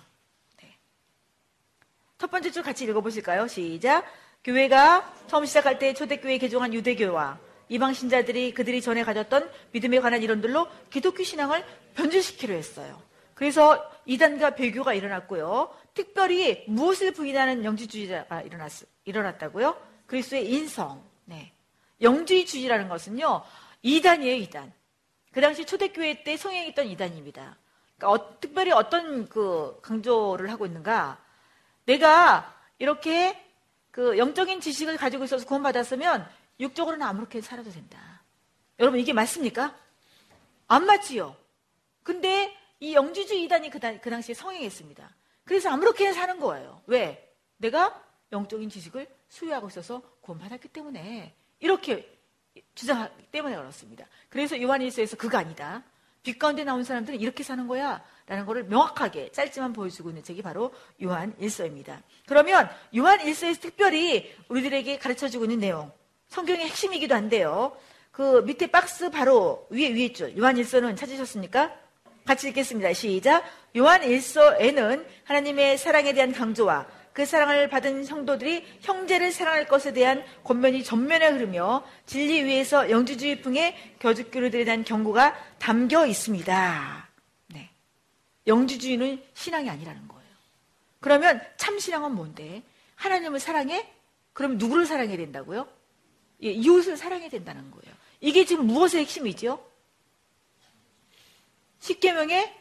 첫 2.18 2.30
번째 2.30 2.50
줄 2.50 2.62
같이 2.62 2.84
읽어보실까요? 2.84 3.46
시작. 3.48 4.04
교회가 4.44 5.12
처음 5.26 5.44
시작할 5.44 5.78
때 5.78 5.92
초대교회 5.92 6.38
개종한 6.38 6.72
유대교와 6.72 7.38
이방 7.74 7.92
신자들이 7.92 8.54
그들이 8.54 8.80
전에 8.80 9.02
가졌던 9.02 9.50
믿음에 9.72 9.98
관한 9.98 10.22
이론들로 10.22 10.68
기독교 10.90 11.24
신앙을 11.24 11.64
변질시키려 11.94 12.54
했어요. 12.54 13.02
그래서 13.34 13.90
이단과 14.04 14.54
배교가 14.54 14.94
일어났고요. 14.94 15.74
특별히 15.92 16.64
무엇을 16.68 17.10
부인하는 17.10 17.64
영지주의자가 17.64 18.42
일어났, 18.42 18.70
일어났다고요? 19.04 19.76
그리스도의 20.06 20.52
인성. 20.52 21.02
네. 21.24 21.52
영주의주의라는 22.00 22.88
것은요, 22.88 23.42
이단이에요, 23.82 24.36
이단. 24.36 24.72
그 25.32 25.40
당시 25.40 25.64
초대교회 25.64 26.22
때 26.22 26.36
성행했던 26.36 26.86
이단입니다. 26.86 27.56
그러니까 27.96 28.08
어, 28.08 28.40
특별히 28.40 28.70
어떤 28.70 29.28
그 29.28 29.80
강조를 29.82 30.48
하고 30.48 30.64
있는가? 30.64 31.18
내가 31.86 32.54
이렇게 32.78 33.36
그 33.90 34.16
영적인 34.16 34.60
지식을 34.60 34.96
가지고 34.96 35.24
있어서 35.24 35.44
구원받았으면 35.44 36.24
육적으로는 36.60 37.06
아무렇게 37.06 37.40
살아도 37.40 37.70
된다. 37.70 38.22
여러분 38.78 39.00
이게 39.00 39.12
맞습니까? 39.12 39.76
안 40.66 40.86
맞지요. 40.86 41.36
근데 42.02 42.56
이 42.80 42.94
영주주의 42.94 43.44
이단이 43.44 43.70
그, 43.70 43.78
그 44.00 44.10
당시에 44.10 44.34
성행했습니다. 44.34 45.14
그래서 45.44 45.70
아무렇게 45.70 46.12
사는 46.12 46.38
거예요. 46.38 46.82
왜? 46.86 47.34
내가 47.56 48.02
영적인 48.32 48.68
지식을 48.68 49.06
수유하고 49.28 49.68
있어서 49.68 50.02
구원받았기 50.20 50.68
때문에 50.68 51.34
이렇게 51.60 52.10
주장하기 52.74 53.26
때문에 53.30 53.56
그렇습니다. 53.56 54.06
그래서 54.28 54.60
요한일서에서 54.60 55.16
그가 55.16 55.38
아니다. 55.38 55.82
빛 56.22 56.38
가운데 56.38 56.64
나온 56.64 56.84
사람들은 56.84 57.20
이렇게 57.20 57.42
사는 57.42 57.66
거야. 57.66 58.02
라는 58.26 58.46
것을 58.46 58.64
명확하게 58.64 59.32
짧지만 59.32 59.74
보여주고 59.74 60.08
있는 60.08 60.22
책이 60.22 60.40
바로 60.40 60.72
요한 61.02 61.34
일서입니다. 61.38 62.02
그러면 62.26 62.68
요한 62.96 63.20
일서에서 63.20 63.60
특별히 63.60 64.34
우리들에게 64.48 64.98
가르쳐 64.98 65.28
주고 65.28 65.44
있는 65.44 65.58
내용, 65.58 65.92
성경의 66.28 66.66
핵심이기도 66.66 67.14
한데요. 67.14 67.76
그 68.10 68.42
밑에 68.46 68.68
박스 68.68 69.10
바로 69.10 69.66
위에 69.70 69.92
위에 69.92 70.12
줄, 70.12 70.36
요한 70.38 70.56
일서는 70.56 70.96
찾으셨습니까? 70.96 71.72
같이 72.24 72.48
읽겠습니다. 72.48 72.92
시작. 72.92 73.44
요한 73.76 74.02
일서에는 74.02 75.06
하나님의 75.24 75.78
사랑에 75.78 76.12
대한 76.12 76.32
강조와 76.32 76.86
그 77.12 77.24
사랑을 77.24 77.68
받은 77.68 78.04
성도들이 78.04 78.64
형제를 78.80 79.30
사랑할 79.30 79.68
것에 79.68 79.92
대한 79.92 80.24
권면이 80.42 80.82
전면에 80.82 81.28
흐르며 81.28 81.84
진리 82.06 82.42
위에서 82.42 82.90
영주주의 82.90 83.40
풍의 83.40 83.76
교주교류들에 84.00 84.64
대한 84.64 84.84
경고가 84.84 85.34
담겨 85.58 86.06
있습니다. 86.06 87.08
네. 87.48 87.70
영주주의는 88.46 89.22
신앙이 89.34 89.70
아니라는 89.70 90.08
거예요. 90.08 90.24
그러면 91.00 91.40
참 91.56 91.78
신앙은 91.78 92.12
뭔데? 92.12 92.62
하나님을 92.96 93.38
사랑해? 93.38 93.88
그럼 94.32 94.58
누구를 94.58 94.86
사랑해야 94.86 95.16
된다고요? 95.16 95.68
예, 96.44 96.50
이웃을 96.52 96.96
사랑해야 96.96 97.30
된다는 97.30 97.70
거예요. 97.70 97.94
이게 98.20 98.44
지금 98.44 98.66
무엇의 98.66 99.00
핵심이죠? 99.02 99.64
십계명의 101.80 102.54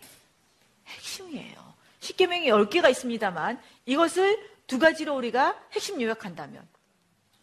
핵심이에요. 0.87 1.73
십계명이 1.99 2.47
10개가 2.47 2.89
있습니다만 2.91 3.61
이것을 3.85 4.51
두 4.67 4.79
가지로 4.79 5.15
우리가 5.15 5.61
핵심 5.71 6.01
요약한다면 6.01 6.67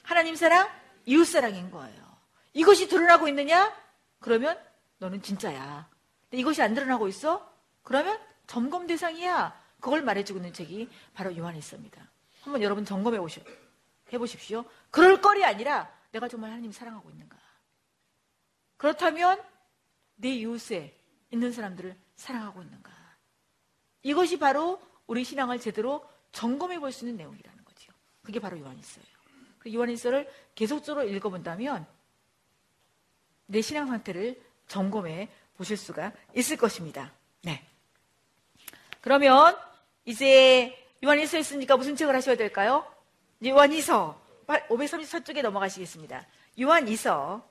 하나님 0.02 0.34
사랑, 0.34 0.68
이웃 1.06 1.24
사랑인 1.24 1.70
거예요. 1.70 2.10
이것이 2.52 2.88
드러나고 2.88 3.28
있느냐? 3.28 3.74
그러면 4.18 4.58
너는 4.98 5.22
진짜야. 5.22 5.88
이것이 6.32 6.62
안 6.62 6.74
드러나고 6.74 7.08
있어? 7.08 7.50
그러면 7.82 8.18
점검 8.46 8.86
대상이야. 8.86 9.58
그걸 9.80 10.02
말해주고 10.02 10.38
있는 10.38 10.52
책이 10.52 10.88
바로 11.14 11.34
요한일서입니다. 11.36 12.02
한번 12.42 12.62
여러분 12.62 12.84
점검해 12.84 13.18
보시, 13.18 13.42
해보십시오. 14.12 14.64
그럴 14.90 15.20
거리 15.20 15.44
아니라 15.44 15.90
내가 16.12 16.28
정말 16.28 16.50
하나님 16.50 16.72
사랑하고 16.72 17.10
있는가. 17.10 17.38
그렇다면 18.76 19.42
내 20.16 20.30
이웃에 20.30 20.98
있는 21.30 21.52
사람들을 21.52 21.96
사랑하고 22.16 22.62
있는가. 22.62 22.92
이것이 24.02 24.38
바로 24.38 24.80
우리 25.06 25.24
신앙을 25.24 25.60
제대로 25.60 26.08
점검해 26.32 26.78
볼 26.78 26.92
수 26.92 27.04
있는 27.04 27.16
내용이라는 27.16 27.64
거죠. 27.64 27.92
그게 28.22 28.38
바로 28.40 28.58
요한일서예요. 28.58 29.08
그 29.58 29.72
요한일서를 29.72 30.30
계속적으로 30.54 31.06
읽어본다면 31.06 31.86
내 33.46 33.60
신앙 33.60 33.86
상태를 33.88 34.40
점검해 34.68 35.28
보실 35.56 35.76
수가 35.76 36.12
있을 36.34 36.56
것입니다. 36.56 37.12
네. 37.42 37.66
그러면 39.00 39.56
이제 40.04 40.76
요한일서 41.02 41.36
했으니까 41.36 41.76
무슨 41.76 41.96
책을 41.96 42.14
하셔야 42.14 42.36
될까요? 42.36 42.86
요한이서 43.44 44.19
534쪽에 44.68 45.42
넘어가시겠습니다. 45.42 46.26
요한 46.60 46.88
이서 46.88 47.48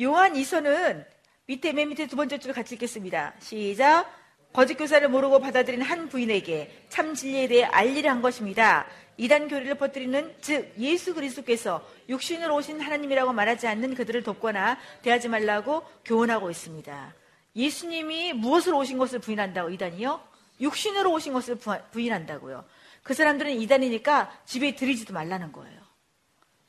요한 0.00 0.36
이서는 0.36 1.04
밑에 1.46 1.72
맨 1.72 1.88
밑에 1.88 2.06
두 2.06 2.16
번째 2.16 2.38
줄 2.38 2.52
같이 2.52 2.74
읽겠습니다. 2.74 3.34
시작. 3.40 4.06
거짓 4.52 4.74
교사를 4.74 5.06
모르고 5.08 5.40
받아들인 5.40 5.82
한 5.82 6.08
부인에게 6.08 6.86
참 6.88 7.14
진리에 7.14 7.48
대해 7.48 7.64
알리려 7.64 8.10
한 8.10 8.22
것입니다. 8.22 8.86
이단 9.16 9.48
교리를 9.48 9.74
퍼뜨리는 9.74 10.34
즉 10.40 10.72
예수 10.78 11.14
그리스도께서 11.14 11.86
육신으로 12.08 12.56
오신 12.56 12.80
하나님이라고 12.80 13.32
말하지 13.32 13.66
않는 13.66 13.94
그들을 13.94 14.22
돕거나 14.22 14.78
대하지 15.02 15.28
말라고 15.28 15.82
교훈하고 16.04 16.50
있습니다. 16.50 17.14
예수님이 17.54 18.32
무엇으로 18.32 18.78
오신 18.78 18.98
것을 18.98 19.18
부인한다고 19.18 19.70
이단이요? 19.70 20.20
육신으로 20.60 21.12
오신 21.12 21.32
것을 21.32 21.58
부인한다고요. 21.90 22.64
그 23.02 23.14
사람들은 23.14 23.52
이단이니까 23.60 24.32
집에 24.46 24.74
들이지도 24.74 25.12
말라는 25.12 25.52
거예요. 25.52 25.81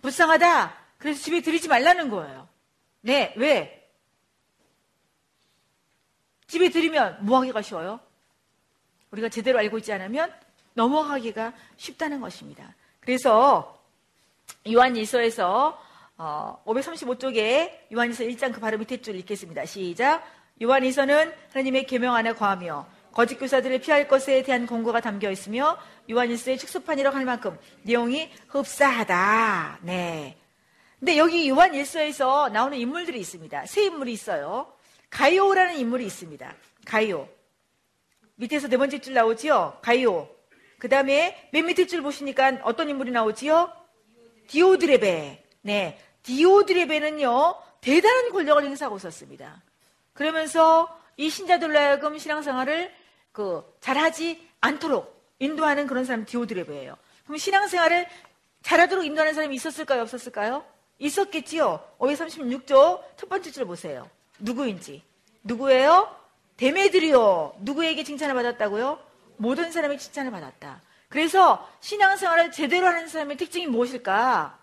불쌍하다. 0.04 0.76
그래서 0.98 1.22
집에 1.22 1.42
들이지 1.42 1.68
말라는 1.70 2.10
거예요. 2.10 2.48
네, 3.02 3.34
왜? 3.38 3.90
집에 6.46 6.70
들이면 6.70 7.26
뭐 7.26 7.40
하기가 7.40 7.62
쉬워요? 7.62 8.00
우리가 9.12 9.30
제대로 9.30 9.60
알고 9.60 9.80
있지 9.80 9.92
않으면 9.94 10.32
넘어가기가 10.74 11.54
쉽다는 11.78 12.20
것입니다. 12.20 12.76
그래서 13.00 13.82
요한일서에서 14.70 15.82
어, 16.18 16.64
535쪽에 16.66 17.94
요한일서 17.94 18.26
1장 18.26 18.54
그 18.54 18.60
바로 18.60 18.78
밑에 18.78 19.02
줄 19.02 19.16
읽겠습니다. 19.16 19.66
시작. 19.66 20.24
요한일서는 20.62 21.34
하나님의 21.54 21.86
계명 21.88 22.14
안에 22.14 22.34
거하며 22.34 22.86
거짓 23.14 23.36
교사들을 23.36 23.80
피할 23.80 24.08
것에 24.08 24.42
대한 24.44 24.66
공고가 24.66 25.00
담겨 25.00 25.30
있으며 25.30 25.78
요한일서의 26.10 26.58
축소판이라고 26.58 27.16
할 27.16 27.26
만큼 27.26 27.58
내용이 27.84 28.32
흡사하다. 28.48 29.80
네. 29.84 30.38
근데 31.00 31.18
여기 31.18 31.48
요한일서에서 31.48 32.50
나오는 32.50 32.78
인물들이 32.78 33.20
있습니다. 33.20 33.66
세 33.68 33.84
인물이 33.84 34.12
있어요. 34.14 34.74
가이오라는 35.10 35.78
인물이 35.78 36.06
있습니다. 36.06 36.56
가이오. 36.86 37.28
밑에서 38.36 38.68
네 38.68 38.78
번째 38.78 39.00
줄 39.00 39.14
나오지요? 39.14 39.80
가이오. 39.82 40.28
그 40.80 40.90
다음에 40.90 41.50
맨 41.54 41.66
밑에 41.68 41.86
줄 41.88 42.02
보시니까 42.02 42.60
어떤 42.64 42.90
인물이 42.90 43.12
나오지요? 43.12 43.72
디오드레베. 44.48 45.44
네. 45.62 46.00
디오드레베는요, 46.24 47.56
대단한 47.82 48.32
권력을 48.32 48.64
행사하고 48.64 48.98
있었습니다. 48.98 49.62
그러면서 50.14 51.00
이 51.18 51.30
신자들로 51.30 51.78
하여금 51.78 52.18
신앙생활을 52.18 52.92
그 53.34 53.64
잘하지 53.82 54.48
않도록 54.62 55.22
인도하는 55.40 55.88
그런 55.88 56.06
사람 56.06 56.24
디오드레베예요. 56.24 56.96
그럼 57.26 57.38
신앙생활을 57.38 58.08
잘하도록 58.62 59.04
인도하는 59.04 59.34
사람이 59.34 59.54
있었을까요? 59.56 60.04
없었을까요? 60.04 60.64
있었겠지요. 61.00 61.84
536조 62.00 63.04
첫 63.18 63.28
번째 63.28 63.52
줄 63.52 63.66
보세요. 63.66 64.10
누구인지. 64.40 65.04
누구예요? 65.44 66.16
데메드리오. 66.56 67.56
누구에게 67.60 68.04
칭찬을 68.04 68.36
받았다고요? 68.36 69.00
모든 69.38 69.72
사람이 69.72 69.98
칭찬을 69.98 70.32
받았다. 70.32 70.82
그래서 71.10 71.68
신앙생활을 71.82 72.52
제대로 72.52 72.88
하는 72.88 73.08
사람의 73.08 73.38
특징이 73.38 73.68
무엇일까? 73.68 74.58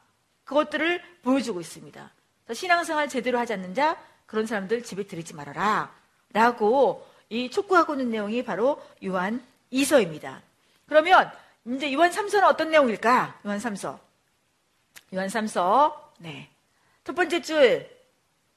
그것들을 0.45 1.03
보여주고 1.23 1.61
있습니다. 1.61 2.11
신앙생활 2.53 3.09
제대로 3.09 3.39
하지 3.39 3.53
않는 3.53 3.75
자, 3.75 3.97
그런 4.27 4.47
사람들 4.47 4.83
집에 4.83 5.05
들이지 5.07 5.35
말아라. 5.35 5.93
라고 6.33 7.07
이 7.31 7.49
촉구하고 7.49 7.95
있는 7.95 8.11
내용이 8.11 8.43
바로 8.45 8.83
요한 9.05 9.45
2서입니다. 9.73 10.43
그러면 10.87 11.31
이제 11.65 11.93
요한 11.93 12.11
3서는 12.11 12.45
어떤 12.45 12.71
내용일까? 12.71 13.41
요한 13.47 13.59
3서. 13.59 13.99
요한 15.15 15.29
3서. 15.29 15.95
네. 16.19 16.51
첫 17.05 17.15
번째 17.15 17.41
줄 17.41 17.89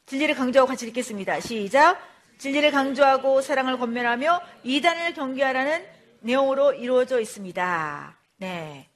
진리를 0.08 0.34
강조하고 0.36 0.68
같이 0.68 0.88
읽겠습니다. 0.88 1.40
시작. 1.40 2.00
진리를 2.40 2.72
강조하고 2.72 3.42
사랑을 3.42 3.78
권면하며 3.78 4.42
이단을 4.64 5.14
경계하라는 5.14 5.88
내용으로 6.22 6.74
이루어져 6.74 7.20
있습니다. 7.20 8.18
네. 8.38 8.90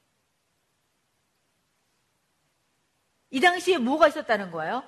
이 3.30 3.40
당시에 3.40 3.78
뭐가 3.78 4.08
있었다는 4.08 4.52
거예요? 4.52 4.84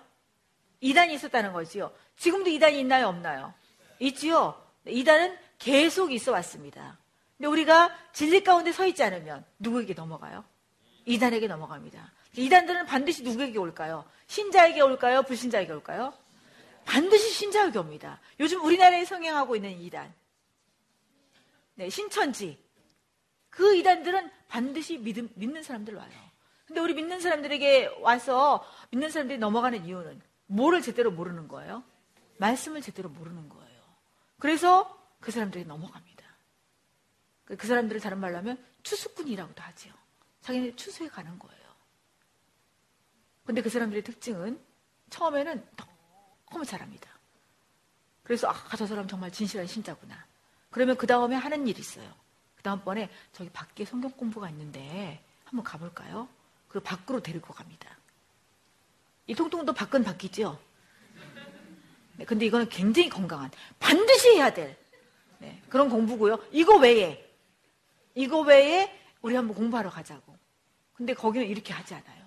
이단이 0.82 1.14
있었다는 1.14 1.54
거지요. 1.54 1.92
지금도 2.18 2.50
이단이 2.50 2.80
있나요, 2.80 3.08
없나요? 3.08 3.54
있지요. 4.00 4.69
이단은 4.90 5.38
계속 5.58 6.12
있어 6.12 6.32
왔습니다. 6.34 6.98
근데 7.38 7.48
우리가 7.48 7.96
진리 8.14 8.44
가운데 8.44 8.72
서 8.72 8.86
있지 8.86 9.04
않으면 9.04 9.46
누구에게 9.60 9.94
넘어가요? 9.94 10.44
이단에게 11.06 11.48
넘어갑니다. 11.48 12.12
이단들은 12.36 12.86
반드시 12.86 13.24
누구에게 13.24 13.58
올까요? 13.58 14.06
신자에게 14.28 14.82
올까요? 14.82 15.24
불신자에게 15.24 15.72
올까요? 15.74 16.14
반드시 16.86 17.32
신자에게 17.32 17.80
옵니다. 17.80 18.20
요즘 18.40 18.64
우리나라에 18.64 19.06
성행하고 19.06 19.56
있는 19.56 19.72
이단. 19.80 20.14
네, 21.76 21.90
신천지. 21.90 22.58
그 23.50 23.76
이단들은 23.76 24.30
반드시 24.48 24.98
믿음, 24.98 25.30
믿는 25.36 25.64
사람들 25.64 25.96
와요. 25.96 26.10
근데 26.66 26.82
우리 26.82 26.94
믿는 26.94 27.20
사람들에게 27.20 27.96
와서 28.02 28.64
믿는 28.92 29.10
사람들이 29.10 29.40
넘어가는 29.40 29.86
이유는 29.86 30.22
뭐를 30.48 30.82
제대로 30.82 31.12
모르는 31.12 31.48
거예요? 31.48 31.84
말씀을 32.38 32.82
제대로 32.82 33.10
모르는 33.10 33.50
거예요. 33.50 33.69
그래서 34.40 34.98
그 35.20 35.32
사람들이 35.32 35.66
넘어갑니다. 35.66 36.26
그, 37.46 37.58
그 37.58 37.68
사람들을 37.68 38.02
다른 38.02 38.20
말로 38.20 38.38
하면 38.38 38.64
추수꾼이라고도 38.84 39.62
하죠. 39.62 39.92
자기네 40.42 40.76
추수해 40.76 41.10
가는 41.10 41.38
거예요. 41.38 41.60
근데 43.46 43.62
그 43.62 43.70
사람들의 43.70 44.04
특징은 44.04 44.60
처음에는 45.10 45.68
너무 46.50 46.66
잘합니다. 46.66 47.10
그래서 48.24 48.48
아, 48.48 48.76
저 48.78 48.86
사람 48.86 49.08
정말 49.08 49.32
진실한 49.32 49.68
신자구나. 49.68 50.26
그러면 50.70 50.96
그 50.98 51.08
다음에 51.08 51.36
하는 51.36 51.68
일이 51.68 51.80
있어요. 51.80 52.14
그 52.56 52.64
다음번에 52.64 53.10
저기 53.34 53.50
밖에 53.50 53.86
성경 53.86 54.12
공부가 54.12 54.50
있는데 54.50 55.24
한번 55.46 55.64
가볼까요? 55.64 56.30
그 56.68 56.80
밖으로 56.80 57.22
데리고 57.22 57.54
갑니다. 57.54 57.98
이 59.26 59.34
통통도 59.34 59.74
밖은 59.74 60.04
바뀌죠? 60.04 60.60
네, 62.20 62.26
근데 62.26 62.46
이거는 62.46 62.68
굉장히 62.68 63.10
건강한, 63.10 63.50
반드시 63.80 64.36
해야 64.36 64.54
될 64.54 64.78
네, 65.38 65.62
그런 65.70 65.90
공부고요. 65.90 66.38
이거 66.52 66.76
외에, 66.78 67.26
이거 68.14 68.42
외에 68.42 68.94
우리 69.22 69.36
한번 69.36 69.56
공부하러 69.56 69.90
가자고. 69.90 70.38
근데 70.94 71.14
거기는 71.14 71.48
이렇게 71.48 71.72
하지 71.72 71.94
않아요. 71.94 72.26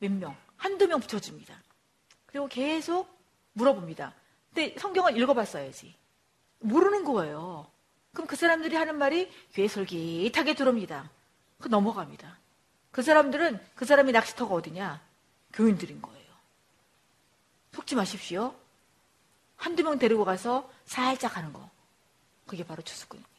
몇 0.00 0.10
명, 0.10 0.36
한두 0.56 0.88
명 0.88 0.98
붙여줍니다. 0.98 1.54
그리고 2.26 2.48
계속 2.48 3.08
물어봅니다. 3.52 4.12
근데 4.52 4.76
성경을 4.76 5.16
읽어봤어야지. 5.16 5.94
모르는 6.58 7.04
거예요. 7.04 7.70
그럼 8.12 8.26
그 8.26 8.34
사람들이 8.34 8.74
하는 8.74 8.98
말이 8.98 9.30
귀에 9.54 9.68
솔깃하게 9.68 10.54
들어옵니다. 10.54 11.08
그 11.60 11.68
넘어갑니다. 11.68 12.36
그 12.90 13.02
사람들은 13.02 13.60
그 13.76 13.84
사람이 13.84 14.10
낚시터가 14.10 14.52
어디냐? 14.54 15.00
교인들인 15.52 16.02
거예요. 16.02 16.24
속지 17.74 17.94
마십시오. 17.94 18.56
한두 19.56 19.82
명 19.82 19.98
데리고 19.98 20.24
가서 20.24 20.70
살짝 20.84 21.36
하는 21.36 21.52
거. 21.52 21.70
그게 22.46 22.64
바로 22.64 22.82
추수꾼입니다. 22.82 23.34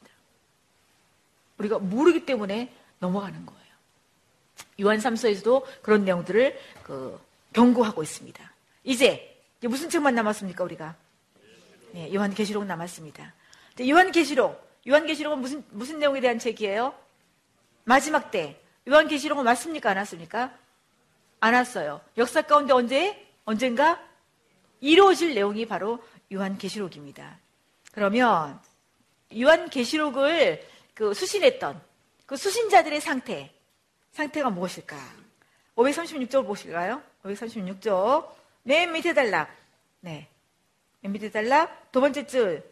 우리가 1.57 1.79
모르기 1.79 2.25
때문에 2.25 2.73
넘어가는 2.99 3.45
거예요. 3.45 3.61
요한 4.81 4.97
3서에서도 4.97 5.63
그런 5.81 6.03
내용들을 6.05 6.59
그 6.83 7.19
경고하고 7.53 8.03
있습니다. 8.03 8.51
이제 8.83 9.41
무슨 9.61 9.89
책만 9.89 10.15
남았습니까, 10.15 10.63
우리가? 10.63 10.95
네, 11.93 12.13
요한 12.13 12.33
계시록 12.33 12.65
남았습니다. 12.65 13.33
요한 13.87 14.11
계시록, 14.11 14.81
요한 14.87 15.05
계시록은 15.05 15.39
무슨 15.39 15.63
무슨 15.69 15.99
내용에 15.99 16.19
대한 16.19 16.39
책이에요? 16.39 16.93
마지막 17.85 18.31
때 18.31 18.59
요한 18.87 19.07
계시록은 19.07 19.43
맞습니까, 19.43 19.91
안 19.91 19.97
왔습니까? 19.97 20.53
안 21.39 21.53
왔어요. 21.53 22.01
역사 22.17 22.41
가운데 22.41 22.73
언제 22.73 23.27
언젠가 23.45 24.03
이루어질 24.81 25.33
내용이 25.33 25.65
바로 25.65 25.99
요한계시록입니다. 26.31 27.39
그러면 27.91 28.59
요한계시록을 29.35 30.65
그 30.93 31.13
수신했던 31.13 31.81
그 32.25 32.35
수신자들의 32.35 33.01
상태 33.01 33.51
상태가 34.11 34.49
무엇일까? 34.49 34.97
536쪽 35.75 36.47
보실까요? 36.47 37.01
536쪽. 37.23 38.29
맨 38.63 38.91
밑에 38.93 39.13
달락. 39.13 39.49
네. 39.99 40.29
맨 41.01 41.11
밑에 41.11 41.29
달락. 41.29 41.91
두 41.91 41.99
번째 41.99 42.25
줄. 42.25 42.63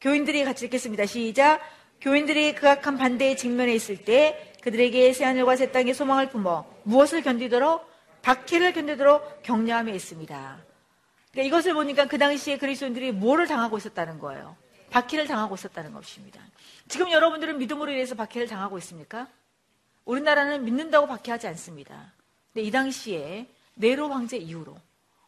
교인들이 0.00 0.44
같이 0.44 0.66
읽겠습니다. 0.66 1.06
시작. 1.06 1.60
교인들이 2.00 2.54
그 2.54 2.68
악한 2.68 2.98
반대에 2.98 3.36
직면해 3.36 3.72
있을 3.74 4.04
때 4.04 4.52
그들에게 4.62 5.12
새하늘과 5.12 5.56
새 5.56 5.70
땅의 5.70 5.94
소망을 5.94 6.28
품어 6.28 6.66
무엇을 6.82 7.22
견디도록 7.22 7.88
박해를 8.22 8.72
견디도록 8.72 9.42
격려함에 9.44 9.94
있습니다. 9.94 10.65
그러니까 11.36 11.42
이것을 11.42 11.74
보니까 11.74 12.06
그 12.06 12.16
당시에 12.16 12.56
그리스도인들이 12.56 13.12
뭐를 13.12 13.46
당하고 13.46 13.76
있었다는 13.76 14.18
거예요. 14.18 14.56
박해를 14.88 15.26
당하고 15.26 15.54
있었다는 15.54 15.92
것입니다. 15.92 16.40
지금 16.88 17.10
여러분들은 17.12 17.58
믿음으로 17.58 17.92
인해서 17.92 18.14
박해를 18.14 18.46
당하고 18.46 18.78
있습니까? 18.78 19.28
우리나라는 20.06 20.64
믿는다고 20.64 21.06
박해하지 21.06 21.46
않습니다. 21.48 22.14
근데 22.54 22.66
이 22.66 22.70
당시에 22.70 23.48
네로 23.74 24.08
황제 24.08 24.38
이후로 24.38 24.78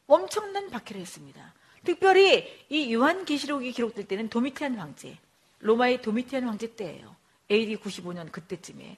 엄청난 0.07 0.71
박해를 0.71 1.03
했습니다. 1.03 1.53
특별히 1.85 2.64
이 2.71 2.94
요한계시록이 2.94 3.73
기록될 3.73 4.09
때는 4.09 4.31
도미티안 4.31 4.79
황제, 4.79 5.18
로마의 5.59 6.01
도미티안 6.01 6.44
황제 6.44 6.75
때예요. 6.75 7.16
AD 7.51 7.77
95년 7.77 8.33
그때쯤에 8.33 8.97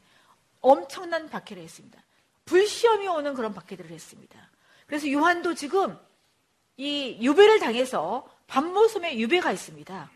엄청난 0.60 1.28
박해를 1.28 1.60
했습니다. 1.64 2.00
불시험이 2.44 3.08
오는 3.08 3.34
그런 3.34 3.52
박해들을 3.52 3.90
했습니다. 3.90 4.48
그래서 4.86 5.10
요한도 5.10 5.54
지금 5.54 5.98
이 6.80 7.18
유배를 7.20 7.58
당해서 7.58 8.26
반모섬에 8.46 9.18
유배가 9.18 9.52
있습니다. 9.52 10.10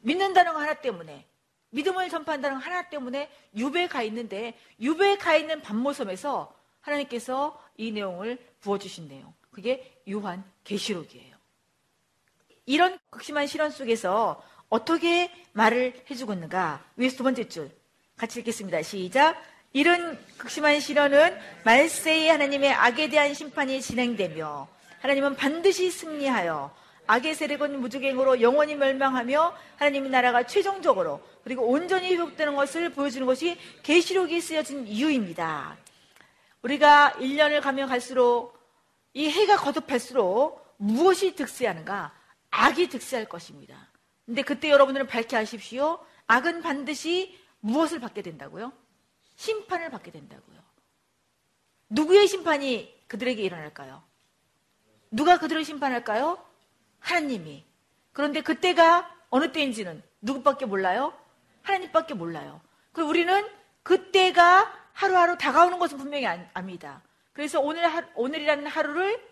믿는다는 0.00 0.52
거 0.52 0.58
하나 0.58 0.74
때문에 0.74 1.24
믿음을 1.70 2.08
전파한다는 2.08 2.58
거 2.58 2.64
하나 2.64 2.82
때문에 2.88 3.30
유배가 3.54 4.02
있는데 4.02 4.58
유배가 4.80 5.36
있는 5.36 5.62
반모섬에서 5.62 6.52
하나님께서 6.80 7.62
이 7.76 7.92
내용을 7.92 8.38
부어주신 8.58 9.06
내용 9.06 9.32
그게 9.52 10.02
요한 10.10 10.42
계시록이에요. 10.64 11.36
이런 12.66 12.98
극심한 13.10 13.46
실현 13.46 13.70
속에서 13.70 14.42
어떻게 14.68 15.30
말을 15.52 16.04
해주고 16.10 16.32
있는가? 16.32 16.84
위에서 16.96 17.18
두 17.18 17.22
번째 17.22 17.48
줄 17.48 17.70
같이 18.16 18.40
읽겠습니다. 18.40 18.82
시작. 18.82 19.40
이런 19.72 20.18
극심한 20.38 20.80
실현은 20.80 21.38
말세의 21.64 22.30
하나님의 22.30 22.72
악에 22.72 23.08
대한 23.10 23.32
심판이 23.32 23.80
진행되며 23.80 24.79
하나님은 25.00 25.36
반드시 25.36 25.90
승리하여 25.90 26.74
악의 27.06 27.34
세력은 27.34 27.80
무주갱으로 27.80 28.40
영원히 28.40 28.76
멸망하며 28.76 29.56
하나님의 29.76 30.10
나라가 30.10 30.46
최종적으로 30.46 31.20
그리고 31.42 31.66
온전히 31.66 32.12
회복되는 32.12 32.54
것을 32.54 32.90
보여주는 32.90 33.26
것이 33.26 33.58
계시록이 33.82 34.40
쓰여진 34.40 34.86
이유입니다. 34.86 35.76
우리가 36.62 37.14
1년을 37.18 37.62
가면 37.62 37.88
갈수록 37.88 38.54
이 39.12 39.28
해가 39.28 39.56
거듭할수록 39.56 40.64
무엇이 40.76 41.34
득세하는가? 41.34 42.14
악이 42.50 42.88
득세할 42.88 43.28
것입니다. 43.28 43.88
근데 44.24 44.42
그때 44.42 44.70
여러분들은 44.70 45.08
밝게 45.08 45.34
하십시오. 45.34 45.98
악은 46.28 46.62
반드시 46.62 47.36
무엇을 47.58 47.98
받게 47.98 48.22
된다고요? 48.22 48.72
심판을 49.34 49.90
받게 49.90 50.12
된다고요. 50.12 50.60
누구의 51.88 52.28
심판이 52.28 52.94
그들에게 53.08 53.42
일어날까요? 53.42 54.09
누가 55.10 55.38
그들을 55.38 55.64
심판할까요? 55.64 56.38
하나님이. 57.00 57.64
그런데 58.12 58.40
그때가 58.40 59.10
어느 59.30 59.52
때인지는 59.52 60.02
누구밖에 60.20 60.66
몰라요? 60.66 61.12
하나님밖에 61.62 62.14
몰라요. 62.14 62.60
그리고 62.92 63.10
우리는 63.10 63.46
그때가 63.82 64.72
하루하루 64.92 65.38
다가오는 65.38 65.78
것은 65.78 65.98
분명히 65.98 66.26
압니다. 66.52 67.02
그래서 67.32 67.60
오늘 67.60 67.86
하, 67.88 68.02
오늘이라는 68.14 68.66
하루를 68.66 69.22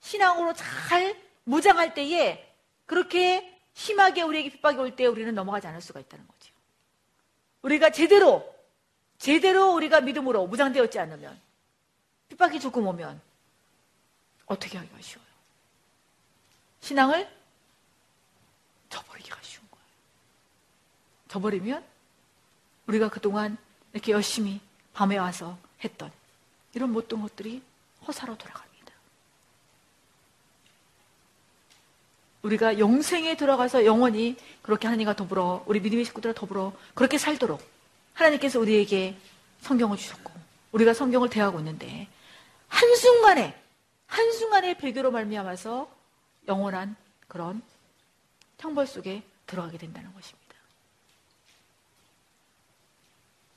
신앙으로 0.00 0.52
잘 0.52 1.16
무장할 1.44 1.94
때에 1.94 2.44
그렇게 2.86 3.58
심하게 3.72 4.22
우리에게 4.22 4.50
핍박이 4.50 4.78
올 4.78 4.94
때 4.94 5.06
우리는 5.06 5.34
넘어가지 5.34 5.66
않을 5.66 5.80
수가 5.80 6.00
있다는 6.00 6.26
거죠. 6.26 6.54
우리가 7.62 7.90
제대로 7.90 8.54
제대로 9.18 9.72
우리가 9.74 10.00
믿음으로 10.00 10.46
무장되었지 10.46 10.98
않으면 10.98 11.40
핍박이 12.28 12.60
조금 12.60 12.86
오면 12.86 13.20
어떻게 14.48 14.78
하기가 14.78 15.00
쉬워요? 15.00 15.26
신앙을 16.80 17.28
저버리기가 18.88 19.38
쉬운 19.42 19.62
거예요. 19.70 19.84
저버리면 21.28 21.84
우리가 22.86 23.10
그동안 23.10 23.56
이렇게 23.92 24.12
열심히 24.12 24.60
밤에 24.94 25.18
와서 25.18 25.58
했던 25.84 26.10
이런 26.74 26.92
모든 26.92 27.22
것들이 27.22 27.62
허사로 28.06 28.36
돌아갑니다. 28.36 28.68
우리가 32.42 32.78
영생에 32.78 33.36
들어가서 33.36 33.84
영원히 33.84 34.36
그렇게 34.62 34.86
하나님과 34.86 35.16
더불어 35.16 35.62
우리 35.66 35.80
믿음의 35.80 36.04
식구들과 36.06 36.38
더불어 36.38 36.72
그렇게 36.94 37.18
살도록 37.18 37.60
하나님께서 38.14 38.58
우리에게 38.60 39.16
성경을 39.60 39.96
주셨고 39.96 40.32
우리가 40.72 40.94
성경을 40.94 41.28
대하고 41.28 41.58
있는데 41.58 42.08
한순간에 42.68 43.67
한순간에 44.08 44.74
배교로 44.76 45.10
말미암아서 45.10 45.88
영원한 46.48 46.96
그런 47.28 47.62
형벌 48.58 48.86
속에 48.86 49.22
들어가게 49.46 49.78
된다는 49.78 50.12
것입니다. 50.12 50.48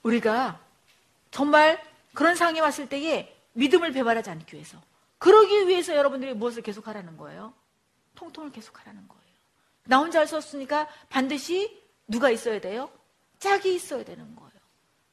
우리가 0.03 0.59
정말 1.31 1.81
그런 2.13 2.35
상황이 2.35 2.59
왔을 2.59 2.87
때에 2.89 3.35
믿음을 3.53 3.91
배반하지 3.91 4.29
않기 4.29 4.55
위해서 4.55 4.81
그러기 5.17 5.67
위해서 5.67 5.95
여러분들이 5.95 6.33
무엇을 6.33 6.63
계속하라는 6.63 7.17
거예요? 7.17 7.53
통통을 8.15 8.51
계속하라는 8.51 9.07
거예요. 9.07 9.21
나 9.85 9.99
혼자 9.99 10.19
할 10.19 10.27
수 10.27 10.37
없으니까 10.37 10.87
반드시 11.09 11.81
누가 12.07 12.29
있어야 12.29 12.59
돼요? 12.59 12.89
짝이 13.39 13.75
있어야 13.75 14.03
되는 14.03 14.35
거예요. 14.35 14.51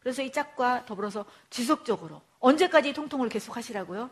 그래서 0.01 0.23
이 0.23 0.33
짝과 0.33 0.87
더불어서 0.87 1.25
지속적으로 1.51 2.23
언제까지 2.41 2.93
통통을 2.93 3.29
계속 3.29 3.57
하시라고요? 3.57 4.11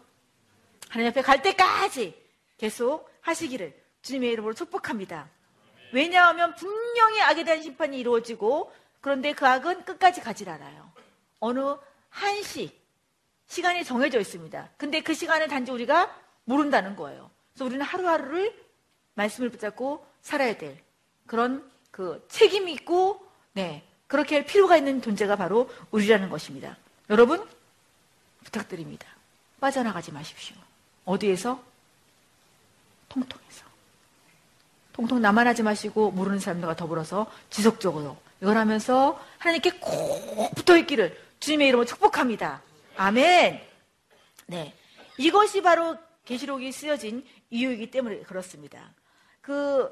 하나님 0.89 1.11
앞에 1.11 1.23
갈 1.23 1.43
때까지 1.43 2.15
계속 2.59 3.11
하시기를 3.21 3.75
주님의 4.03 4.31
이름으로 4.33 4.55
축복합니다. 4.55 5.29
왜냐하면 5.93 6.55
분명히 6.55 7.21
악에 7.21 7.45
대한 7.45 7.63
심판이 7.63 7.99
이루어지고 7.99 8.73
그런데 9.01 9.33
그 9.33 9.47
악은 9.47 9.85
끝까지 9.85 10.21
가질 10.21 10.49
않아요. 10.49 10.91
어느 11.41 11.61
한 12.11 12.43
시 12.43 12.73
시간이 13.49 13.85
정해져 13.85 14.19
있습니다. 14.19 14.71
근데 14.77 15.01
그 15.01 15.15
시간을 15.15 15.49
단지 15.49 15.71
우리가 15.71 16.15
모른다는 16.45 16.97
거예요. 16.97 17.31
그래서 17.53 17.65
우리는 17.65 17.85
하루하루를 17.85 18.53
말씀을 19.15 19.51
붙잡고 19.51 20.05
살아야 20.23 20.57
될 20.57 20.79
그런 21.27 21.71
그 21.91 22.25
책임 22.29 22.69
있고 22.69 23.25
네 23.53 23.85
그렇게 24.07 24.37
할 24.37 24.47
필요가 24.47 24.77
있는 24.77 25.01
존재가 25.01 25.37
바로 25.37 25.71
우리라는 25.91 26.29
것입니다. 26.29 26.77
여러분 27.11 27.47
부탁드립니다. 28.45 29.07
빠져나가지 29.61 30.13
마십시오. 30.13 30.57
어디에서? 31.07 31.63
통통해서. 33.09 33.65
통통 34.93 35.23
나만 35.23 35.47
하지 35.47 35.63
마시고 35.63 36.11
모르는 36.11 36.39
사람들과 36.39 36.77
더불어서 36.77 37.31
지속적으로 37.49 38.17
이걸 38.43 38.57
하면서 38.57 39.23
하나님께 39.39 39.71
꼭 39.81 40.55
붙어 40.55 40.77
있기를 40.77 41.19
주님의 41.41 41.69
이름으로 41.69 41.87
축복합니다. 41.87 42.63
아멘. 42.97 43.61
네. 44.47 44.75
이것이 45.19 45.63
바로 45.63 45.97
계시록이 46.25 46.73
쓰여진 46.73 47.27
이유이기 47.51 47.91
때문에 47.91 48.21
그렇습니다. 48.21 48.93
그 49.41 49.89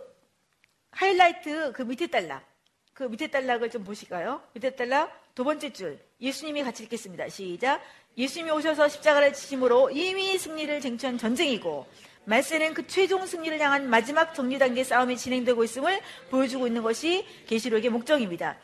하이라이트 0.91 1.73
그 1.73 1.83
밑에 1.83 2.07
단락 2.09 2.45
그 2.93 3.05
밑에 3.05 3.29
단락을 3.29 3.71
좀 3.71 3.85
보실까요? 3.85 4.43
밑에 4.53 4.75
단락 4.75 5.35
두 5.35 5.45
번째 5.45 5.73
줄 5.73 5.99
예수님이 6.21 6.63
같이 6.63 6.85
읽겠습니다. 6.85 7.29
시작. 7.29 7.83
예수님이 8.17 8.53
오셔서 8.53 8.89
십자가를 8.89 9.33
치심으로 9.33 9.91
이미 9.91 10.39
승리를 10.39 10.81
쟁취한 10.81 11.19
전쟁이고 11.19 11.87
말세는 12.27 12.75
그 12.75 12.87
최종 12.87 13.27
승리를 13.27 13.61
향한 13.61 13.91
마지막 13.91 14.35
정리 14.35 14.59
단계 14.59 14.83
싸움이 14.83 15.17
진행되고 15.17 15.63
있음을 15.65 16.01
보여주고 16.31 16.67
있는 16.67 16.83
것이 16.83 17.27
계시록의 17.47 17.91
목적입니다. 17.91 18.57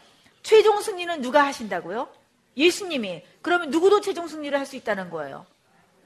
최종 0.42 0.80
승리는 0.80 1.20
누가 1.20 1.44
하신다고요? 1.46 2.08
예수님이. 2.56 3.22
그러면 3.42 3.70
누구도 3.70 4.00
최종 4.00 4.28
승리를 4.28 4.56
할 4.58 4.66
수 4.66 4.76
있다는 4.76 5.10
거예요. 5.10 5.46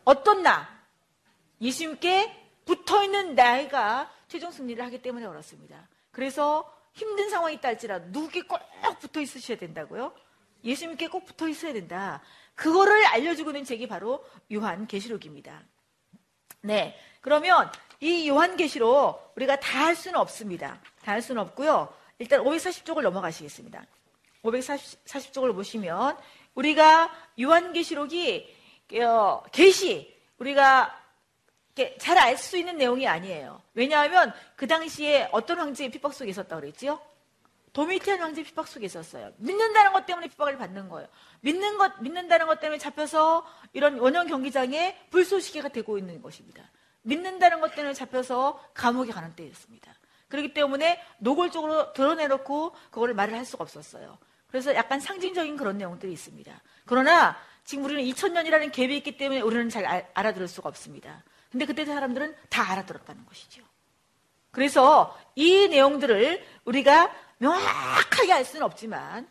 어떤 0.04 0.42
나? 0.42 0.68
예수님께 1.60 2.34
붙어 2.64 3.04
있는 3.04 3.34
나이가 3.34 4.10
최종 4.28 4.50
승리를 4.50 4.84
하기 4.86 5.02
때문에 5.02 5.26
그렇습니다. 5.26 5.88
그래서 6.10 6.70
힘든 6.92 7.30
상황이 7.30 7.54
있다 7.56 7.68
할지라도 7.68 8.06
누구께 8.08 8.42
꼭 8.42 8.60
붙어 9.00 9.20
있으셔야 9.20 9.58
된다고요? 9.58 10.12
예수님께 10.64 11.08
꼭 11.08 11.24
붙어 11.24 11.48
있어야 11.48 11.72
된다. 11.72 12.20
그거를 12.54 13.04
알려주고 13.06 13.50
있는 13.50 13.64
책이 13.64 13.86
바로 13.88 14.24
요한계시록입니다. 14.52 15.62
네. 16.62 16.98
그러면 17.20 17.70
이 18.00 18.28
요한계시록 18.28 19.32
우리가 19.36 19.58
다 19.60 19.84
할 19.84 19.96
수는 19.96 20.18
없습니다. 20.20 20.80
다 21.02 21.12
할 21.12 21.22
수는 21.22 21.40
없고요. 21.42 21.92
일단 22.18 22.40
540쪽을 22.44 23.02
넘어가시겠습니다. 23.02 23.84
540쪽을 24.44 25.54
보시면 25.54 26.16
우리가 26.54 27.10
요한계시록이 27.40 28.54
어, 29.02 29.42
계시 29.50 30.14
우리가 30.38 31.00
잘 31.98 32.18
알 32.18 32.36
수 32.36 32.56
있는 32.56 32.76
내용이 32.76 33.08
아니에요. 33.08 33.60
왜냐하면 33.74 34.32
그 34.54 34.66
당시에 34.68 35.28
어떤 35.32 35.58
황제의 35.58 35.90
핍박 35.90 36.14
속에 36.14 36.30
있었다고 36.30 36.60
그랬지요? 36.60 37.00
도미티안 37.74 38.20
황제 38.20 38.42
핍박 38.44 38.68
속에 38.68 38.86
있었어요. 38.86 39.32
믿는다는 39.36 39.92
것 39.92 40.06
때문에 40.06 40.28
핍박을 40.28 40.56
받는 40.56 40.88
거예요. 40.88 41.08
믿는 41.40 41.76
것, 41.76 42.00
믿는다는 42.00 42.46
것 42.46 42.60
때문에 42.60 42.78
잡혀서 42.78 43.44
이런 43.72 43.98
원형 43.98 44.28
경기장에 44.28 44.96
불쏘시개가 45.10 45.70
되고 45.70 45.98
있는 45.98 46.22
것입니다. 46.22 46.62
믿는다는 47.02 47.60
것 47.60 47.74
때문에 47.74 47.92
잡혀서 47.92 48.60
감옥에 48.74 49.10
가는 49.10 49.34
때였습니다. 49.34 49.92
그렇기 50.28 50.54
때문에 50.54 51.02
노골적으로 51.18 51.92
드러내놓고 51.92 52.76
그거를 52.90 53.12
말을 53.12 53.34
할 53.34 53.44
수가 53.44 53.64
없었어요. 53.64 54.18
그래서 54.46 54.72
약간 54.76 55.00
상징적인 55.00 55.56
그런 55.56 55.76
내용들이 55.76 56.12
있습니다. 56.12 56.62
그러나 56.86 57.36
지금 57.64 57.84
우리는 57.84 58.04
2000년이라는 58.04 58.70
갭이 58.70 58.90
있기 58.92 59.16
때문에 59.16 59.40
우리는 59.40 59.68
잘 59.68 59.84
알, 59.84 60.08
알아들을 60.14 60.46
수가 60.46 60.68
없습니다. 60.68 61.24
근데 61.50 61.66
그때 61.66 61.84
사람들은 61.84 62.36
다 62.50 62.70
알아들었다는 62.70 63.26
것이죠. 63.26 63.64
그래서 64.54 65.18
이 65.34 65.66
내용들을 65.66 66.44
우리가 66.64 67.12
명확하게 67.38 68.32
알 68.32 68.44
수는 68.44 68.64
없지만 68.64 69.28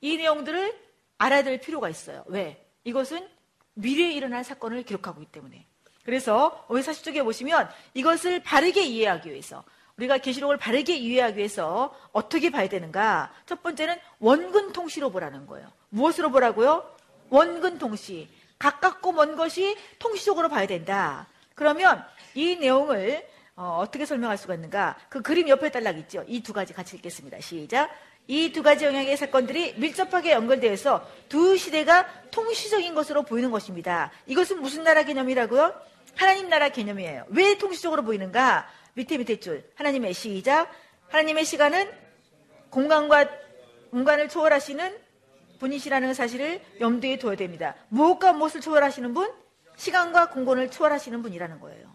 이 0.00 0.16
내용들을 0.16 0.78
알아야 1.18 1.42
될 1.42 1.60
필요가 1.60 1.88
있어요. 1.88 2.24
왜? 2.26 2.64
이것은 2.84 3.28
미래에 3.74 4.12
일어날 4.12 4.44
사건을 4.44 4.82
기록하고 4.82 5.22
있기 5.22 5.32
때문에. 5.32 5.66
그래서 6.04 6.64
오해 6.68 6.82
40쪽에 6.82 7.22
보시면 7.22 7.70
이것을 7.94 8.42
바르게 8.42 8.82
이해하기 8.82 9.30
위해서 9.30 9.62
우리가 9.96 10.18
계시록을 10.18 10.56
바르게 10.56 10.96
이해하기 10.96 11.36
위해서 11.36 11.96
어떻게 12.12 12.50
봐야 12.50 12.68
되는가? 12.68 13.32
첫 13.46 13.62
번째는 13.62 13.96
원근 14.18 14.72
통시로 14.72 15.10
보라는 15.10 15.46
거예요. 15.46 15.70
무엇으로 15.90 16.30
보라고요? 16.30 16.84
원근 17.30 17.78
통시. 17.78 18.28
가깝고 18.58 19.12
먼 19.12 19.36
것이 19.36 19.76
통시적으로 19.98 20.48
봐야 20.48 20.66
된다. 20.66 21.26
그러면 21.54 22.04
이 22.34 22.56
내용을 22.56 23.26
어, 23.54 23.84
떻게 23.90 24.06
설명할 24.06 24.38
수가 24.38 24.54
있는가? 24.54 24.96
그 25.08 25.20
그림 25.22 25.48
옆에 25.48 25.70
딸락 25.70 25.98
있죠? 25.98 26.24
이 26.26 26.42
두 26.42 26.52
가지 26.52 26.72
같이 26.72 26.96
읽겠습니다. 26.96 27.40
시작. 27.40 27.90
이 28.28 28.52
두 28.52 28.62
가지 28.62 28.84
영역의 28.84 29.16
사건들이 29.16 29.74
밀접하게 29.76 30.32
연결되어서 30.32 31.06
두 31.28 31.56
시대가 31.56 32.06
통시적인 32.30 32.94
것으로 32.94 33.22
보이는 33.24 33.50
것입니다. 33.50 34.10
이것은 34.26 34.60
무슨 34.62 34.84
나라 34.84 35.02
개념이라고요? 35.02 35.74
하나님 36.16 36.48
나라 36.48 36.68
개념이에요. 36.70 37.24
왜 37.28 37.58
통시적으로 37.58 38.02
보이는가? 38.04 38.68
밑에 38.94 39.18
밑에 39.18 39.40
줄. 39.40 39.68
하나님의 39.74 40.14
시작. 40.14 40.70
하나님의 41.08 41.44
시간은 41.44 41.90
공간과 42.70 43.26
공간을 43.90 44.28
초월하시는 44.28 44.96
분이시라는 45.58 46.14
사실을 46.14 46.60
염두에 46.80 47.18
둬야 47.18 47.36
됩니다. 47.36 47.74
무엇과 47.88 48.32
무엇을 48.32 48.60
초월하시는 48.60 49.12
분? 49.14 49.30
시간과 49.76 50.30
공간을 50.30 50.70
초월하시는 50.70 51.22
분이라는 51.22 51.60
거예요. 51.60 51.91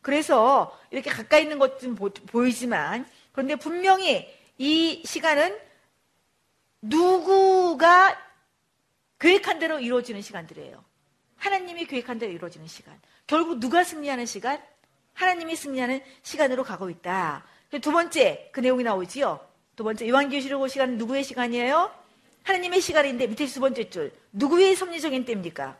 그래서 0.00 0.78
이렇게 0.90 1.10
가까이 1.10 1.42
있는 1.42 1.58
것좀 1.58 1.94
보이지만 1.94 3.06
그런데 3.32 3.56
분명히 3.56 4.28
이 4.56 5.02
시간은 5.04 5.58
누구가 6.82 8.16
계획한 9.18 9.58
대로 9.58 9.80
이루어지는 9.80 10.22
시간들이에요. 10.22 10.84
하나님이 11.36 11.86
계획한 11.86 12.18
대로 12.18 12.32
이루어지는 12.32 12.66
시간. 12.66 13.00
결국 13.26 13.60
누가 13.60 13.84
승리하는 13.84 14.26
시간? 14.26 14.62
하나님이 15.14 15.56
승리하는 15.56 16.00
시간으로 16.22 16.64
가고 16.64 16.90
있다. 16.90 17.44
두 17.82 17.92
번째 17.92 18.50
그 18.52 18.60
내용이 18.60 18.84
나오지요. 18.84 19.40
두 19.76 19.84
번째 19.84 20.08
요한계시록 20.08 20.68
시간은 20.68 20.98
누구의 20.98 21.24
시간이에요? 21.24 21.92
하나님의 22.44 22.80
시간인데 22.80 23.26
밑에 23.26 23.46
두 23.46 23.60
번째 23.60 23.90
줄 23.90 24.12
누구의 24.32 24.74
섭리적인 24.74 25.24
때입니까? 25.24 25.76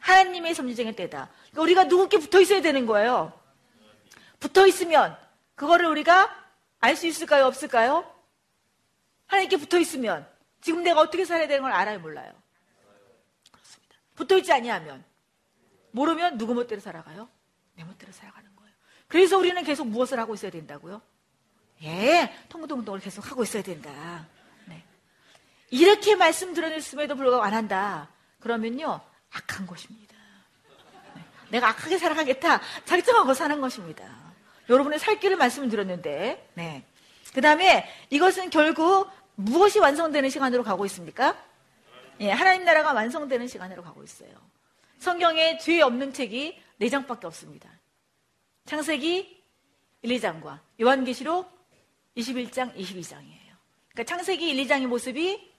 하나님의 0.00 0.54
섭리적인 0.54 0.94
때다. 0.96 1.30
그러니까 1.50 1.62
우리가 1.62 1.84
누구께 1.84 2.18
붙어 2.18 2.40
있어야 2.40 2.60
되는 2.60 2.86
거예요. 2.86 3.32
붙어 4.40 4.66
있으면 4.66 5.16
그거를 5.54 5.86
우리가 5.86 6.36
알 6.80 6.96
수 6.96 7.06
있을까요? 7.06 7.44
없을까요? 7.46 8.10
하나님께 9.26 9.58
붙어 9.58 9.78
있으면 9.78 10.26
지금 10.60 10.82
내가 10.82 11.00
어떻게 11.00 11.24
살아야 11.24 11.46
되는 11.46 11.62
걸 11.62 11.72
알아요, 11.72 12.00
몰라요? 12.00 12.32
그렇습니다. 13.52 13.96
붙어 14.14 14.36
있지 14.38 14.52
아니하면 14.52 15.04
모르면 15.92 16.38
누구 16.38 16.54
멋대로 16.54 16.80
살아가요? 16.80 17.28
내 17.74 17.84
멋대로 17.84 18.12
살아가는 18.12 18.54
거예요. 18.56 18.72
그래서 19.08 19.36
우리는 19.38 19.62
계속 19.62 19.86
무엇을 19.86 20.18
하고 20.18 20.34
있어야 20.34 20.50
된다고요? 20.50 21.02
예, 21.82 22.32
통동동을 22.48 23.00
계속 23.00 23.30
하고 23.30 23.42
있어야 23.42 23.62
된다. 23.62 24.26
네. 24.66 24.82
이렇게 25.70 26.14
말씀 26.16 26.52
드렸음에도 26.54 27.14
불구하고 27.14 27.42
안 27.42 27.54
한다. 27.54 28.08
그러면요, 28.40 29.00
악한 29.30 29.66
것입니다. 29.66 30.16
네. 31.14 31.22
내가 31.50 31.68
악하게 31.68 31.98
살아가겠다. 31.98 32.60
작정하고 32.84 33.34
사는 33.34 33.60
것입니다. 33.60 34.04
여러분의 34.68 34.98
살 34.98 35.18
길을 35.18 35.36
말씀드렸는데, 35.36 36.50
네. 36.54 36.84
그 37.34 37.40
다음에 37.40 37.88
이것은 38.10 38.50
결국 38.50 39.08
무엇이 39.36 39.78
완성되는 39.78 40.30
시간으로 40.30 40.62
가고 40.62 40.84
있습니까? 40.86 41.36
예, 42.20 42.30
하나님 42.30 42.64
나라가 42.64 42.92
완성되는 42.92 43.48
시간으로 43.48 43.82
가고 43.82 44.02
있어요. 44.02 44.30
성경에 44.98 45.58
죄 45.58 45.80
없는 45.80 46.12
책이 46.12 46.60
4장밖에 46.80 47.24
없습니다. 47.24 47.70
창세기 48.66 49.42
1, 50.02 50.18
2장과 50.18 50.58
요한계시록 50.80 51.50
21장, 52.16 52.74
22장이에요. 52.76 53.54
그러니까 53.92 54.04
창세기 54.04 54.50
1, 54.50 54.66
2장의 54.66 54.86
모습이 54.86 55.50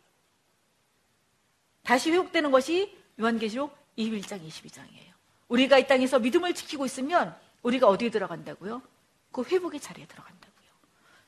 다시 1.83 2.11
회복되는 2.11 2.51
것이 2.51 2.95
요한계시록 3.21 3.75
21장, 3.97 4.45
22장이에요. 4.45 5.11
우리가 5.47 5.77
이 5.77 5.87
땅에서 5.87 6.19
믿음을 6.19 6.53
지키고 6.53 6.85
있으면 6.85 7.35
우리가 7.63 7.87
어디에 7.87 8.09
들어간다고요? 8.09 8.81
그 9.31 9.43
회복의 9.43 9.79
자리에 9.79 10.05
들어간다고요. 10.07 10.69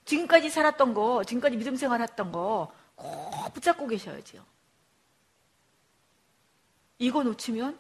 지금까지 0.06 0.50
살았던 0.50 0.94
거, 0.94 1.24
지금까지 1.24 1.58
믿음 1.58 1.76
생활했던 1.76 2.32
거 2.32 2.84
꼭 2.96 3.54
붙잡고 3.54 3.88
계셔야지요. 3.88 4.46
이거 7.00 7.24
놓치면 7.24 7.80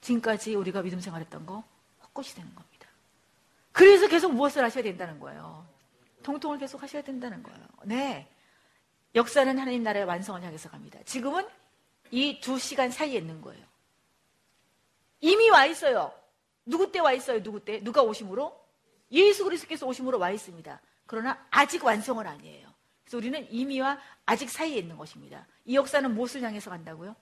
지금까지 0.00 0.54
우리가 0.54 0.82
믿음 0.82 1.00
생활했던 1.00 1.46
거 1.46 1.64
헛것이 2.02 2.34
되는 2.34 2.52
겁니다. 2.54 2.88
그래서 3.72 4.08
계속 4.08 4.32
무엇을 4.32 4.64
하셔야 4.64 4.82
된다는 4.82 5.20
거예요. 5.20 5.66
통통을 6.22 6.58
계속 6.58 6.82
하셔야 6.82 7.02
된다는 7.02 7.42
거예요. 7.42 7.66
네. 7.84 8.28
역사는 9.14 9.58
하나님 9.58 9.82
나라의 9.82 10.06
완성을 10.06 10.42
향해서 10.42 10.70
갑니다. 10.70 10.98
지금은 11.04 11.46
이 12.10 12.40
두 12.40 12.58
시간 12.58 12.90
사이에 12.90 13.18
있는 13.18 13.40
거예요. 13.40 13.64
이미 15.20 15.48
와 15.50 15.66
있어요. 15.66 16.12
누구 16.64 16.90
때 16.90 16.98
와 17.00 17.12
있어요? 17.12 17.42
누구 17.42 17.64
때? 17.64 17.80
누가 17.82 18.02
오심으로? 18.02 18.64
예수 19.12 19.44
그리스도께서 19.44 19.86
오심으로 19.86 20.18
와 20.18 20.30
있습니다. 20.30 20.80
그러나 21.06 21.46
아직 21.50 21.84
완성은 21.84 22.26
아니에요. 22.26 22.68
그래서 23.04 23.16
우리는 23.18 23.46
이미와 23.52 24.00
아직 24.26 24.50
사이에 24.50 24.78
있는 24.78 24.96
것입니다. 24.96 25.46
이 25.64 25.76
역사는 25.76 26.12
무엇을 26.14 26.42
향해서 26.42 26.70
간다고요? 26.70 27.14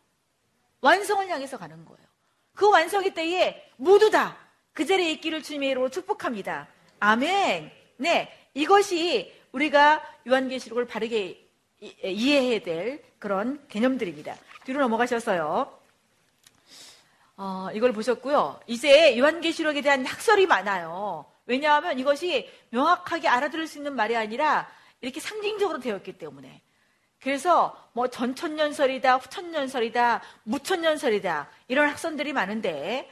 완성을 0.81 1.29
향해서 1.29 1.59
가는 1.59 1.85
거예요. 1.85 2.07
그 2.55 2.71
완성의 2.71 3.15
때에 3.15 3.71
모두 3.77 4.11
다 4.11 4.45
그 4.75 4.85
자리에 4.85 5.13
있기를 5.13 5.41
주님의 5.45 5.71
이름으로 5.71 5.89
축복합니다. 5.89 6.67
아멘. 6.99 7.71
네. 7.99 8.51
이것이 8.55 9.33
우리가 9.53 10.03
요한계시록을 10.27 10.87
바르게 10.89 11.49
이해해야 12.03 12.59
될 12.61 13.05
그런 13.21 13.65
개념들입니다. 13.69 14.37
뒤로 14.65 14.81
넘어가셔서요. 14.81 15.79
어, 17.37 17.69
이걸 17.75 17.93
보셨고요. 17.93 18.61
이제 18.67 19.19
요한계시록에 19.19 19.81
대한 19.81 20.07
학설이 20.07 20.47
많아요. 20.47 21.27
왜냐하면 21.47 21.99
이것이 21.99 22.51
명확하게 22.71 23.29
알아들을 23.29 23.67
수 23.67 23.79
있는 23.79 23.95
말이 23.95 24.17
아니라 24.17 24.69
이렇게 25.01 25.21
상징적으로 25.21 25.81
되었기 25.81 26.19
때문에. 26.19 26.63
그래서 27.21 27.89
뭐 27.93 28.09
전천년설이다, 28.09 29.17
후천년설이다, 29.17 30.23
무천년설이다 30.45 31.49
이런 31.69 31.89
학설들이 31.89 32.33
많은데 32.33 33.11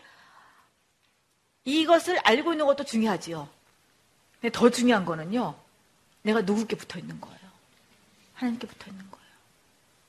이것을 1.64 2.18
알고 2.18 2.52
있는 2.52 2.66
것도 2.66 2.84
중요하지요. 2.84 3.48
근데 4.40 4.50
더 4.52 4.70
중요한 4.70 5.04
거는요. 5.04 5.54
내가 6.22 6.42
누구께 6.42 6.76
붙어 6.76 6.98
있는 6.98 7.20
거예요. 7.20 7.38
하나님께 8.34 8.66
붙어 8.66 8.90
있는 8.90 9.10
거예요. 9.10 9.21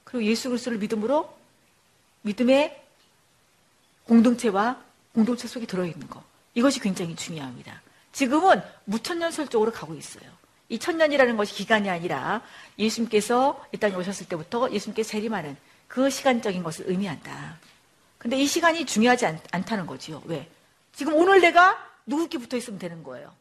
그리고 0.04 0.26
예수 0.26 0.50
그리스도를 0.50 0.78
믿음으로 0.80 1.34
믿음의 2.22 2.82
공동체와 4.06 4.82
공동체 5.14 5.48
속에 5.48 5.66
들어 5.66 5.86
있는 5.86 6.08
거. 6.08 6.24
이것이 6.56 6.80
굉장히 6.80 7.16
중요합니다. 7.16 7.82
지금은 8.12 8.62
무천년설 8.86 9.48
쪽으로 9.48 9.72
가고 9.72 9.96
있어요. 9.96 10.30
이 10.70 10.80
천년이라는 10.80 11.38
것이 11.38 11.54
기간이 11.54 11.90
아니라 11.90 12.42
예수님께서 12.80 13.64
이 13.74 13.78
땅에 13.78 13.96
오셨을 13.96 14.28
때부터 14.28 14.72
예수님께 14.72 15.04
세림하는 15.04 15.58
그 15.88 16.10
시간적인 16.10 16.64
것을 16.64 16.90
의미한다. 16.90 17.60
근데 18.18 18.38
이 18.38 18.48
시간이 18.48 18.86
중요하지 18.86 19.26
않, 19.26 19.66
다는 19.66 19.86
거지요. 19.86 20.22
왜? 20.26 20.50
지금 20.94 21.14
오늘 21.16 21.42
내가 21.42 21.78
누구께 22.06 22.38
붙어 22.38 22.58
있으면 22.58 22.80
되는 22.80 23.04
거예요. 23.04 23.34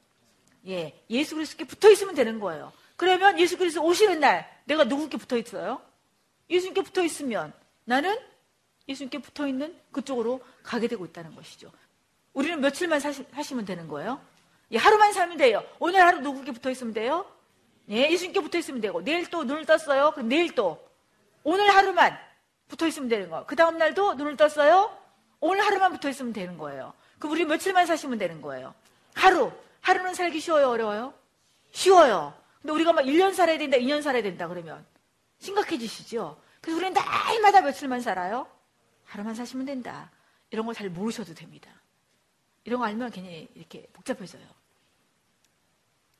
예, 0.66 1.00
예수 1.10 1.34
그리스도께 1.34 1.64
붙어 1.64 1.90
있으면 1.90 2.14
되는 2.14 2.40
거예요. 2.40 2.72
그러면 2.96 3.38
예수 3.38 3.56
그리스도 3.56 3.84
오시는 3.84 4.20
날 4.20 4.48
내가 4.64 4.84
누구께 4.84 5.16
붙어 5.16 5.36
있어요? 5.36 5.80
예수님께 6.50 6.82
붙어 6.82 7.02
있으면 7.02 7.52
나는 7.84 8.16
예수님께 8.88 9.18
붙어 9.18 9.46
있는 9.46 9.76
그쪽으로 9.92 10.40
가게 10.62 10.88
되고 10.88 11.04
있다는 11.04 11.34
것이죠. 11.34 11.70
우리는 12.32 12.60
며칠만 12.60 13.00
사시, 13.00 13.54
면 13.54 13.64
되는 13.64 13.88
거예요. 13.88 14.20
예, 14.72 14.78
하루만 14.78 15.12
살면 15.12 15.36
돼요. 15.36 15.62
오늘 15.78 16.00
하루 16.00 16.20
누구께 16.20 16.52
붙어 16.52 16.70
있으면 16.70 16.94
돼요? 16.94 17.26
예, 17.90 18.10
예수님께 18.10 18.40
붙어 18.40 18.58
있으면 18.58 18.80
되고 18.80 19.02
내일 19.02 19.28
또 19.28 19.44
눈을 19.44 19.66
떴어요. 19.66 20.12
그럼 20.12 20.28
내일 20.28 20.54
또 20.54 20.82
오늘 21.44 21.68
하루만 21.74 22.18
붙어 22.68 22.86
있으면 22.86 23.08
되는 23.08 23.28
거예요. 23.28 23.44
그 23.46 23.54
다음 23.54 23.76
날도 23.76 24.14
눈을 24.14 24.36
떴어요. 24.36 24.96
오늘 25.40 25.64
하루만 25.64 25.92
붙어 25.92 26.08
있으면 26.08 26.32
되는 26.32 26.56
거예요. 26.56 26.94
그럼 27.18 27.32
우리 27.32 27.44
며칠만 27.44 27.86
사시면 27.86 28.18
되는 28.18 28.40
거예요. 28.40 28.74
하루 29.14 29.52
하루는 29.80 30.14
살기 30.14 30.40
쉬워요, 30.40 30.70
어려워요? 30.70 31.12
쉬워요. 31.72 32.32
근데 32.60 32.72
우리가 32.72 32.92
막 32.92 33.02
1년 33.04 33.34
살아야 33.34 33.58
된다, 33.58 33.76
2년 33.76 34.02
살아야 34.02 34.22
된다 34.22 34.48
그러면 34.48 34.86
심각해지시죠? 35.42 36.40
그래서 36.60 36.78
우리는 36.78 36.94
날마다 36.94 37.60
며칠만 37.60 38.00
살아요? 38.00 38.46
하루만 39.04 39.34
사시면 39.34 39.66
된다. 39.66 40.10
이런 40.50 40.64
걸 40.66 40.74
잘 40.74 40.88
모르셔도 40.88 41.34
됩니다. 41.34 41.70
이런 42.64 42.78
거 42.78 42.86
알면 42.86 43.10
괜히 43.10 43.48
이렇게 43.54 43.86
복잡해져요. 43.92 44.42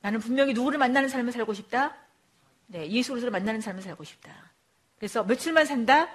나는 0.01 0.19
분명히 0.19 0.53
누구를 0.53 0.77
만나는 0.77 1.07
삶을 1.07 1.31
살고 1.31 1.53
싶다? 1.53 1.95
네, 2.67 2.89
예수 2.89 3.11
그리스도를 3.11 3.31
만나는 3.31 3.61
삶을 3.61 3.81
살고 3.81 4.03
싶다. 4.03 4.51
그래서 4.97 5.23
며칠만 5.23 5.65
산다? 5.65 6.09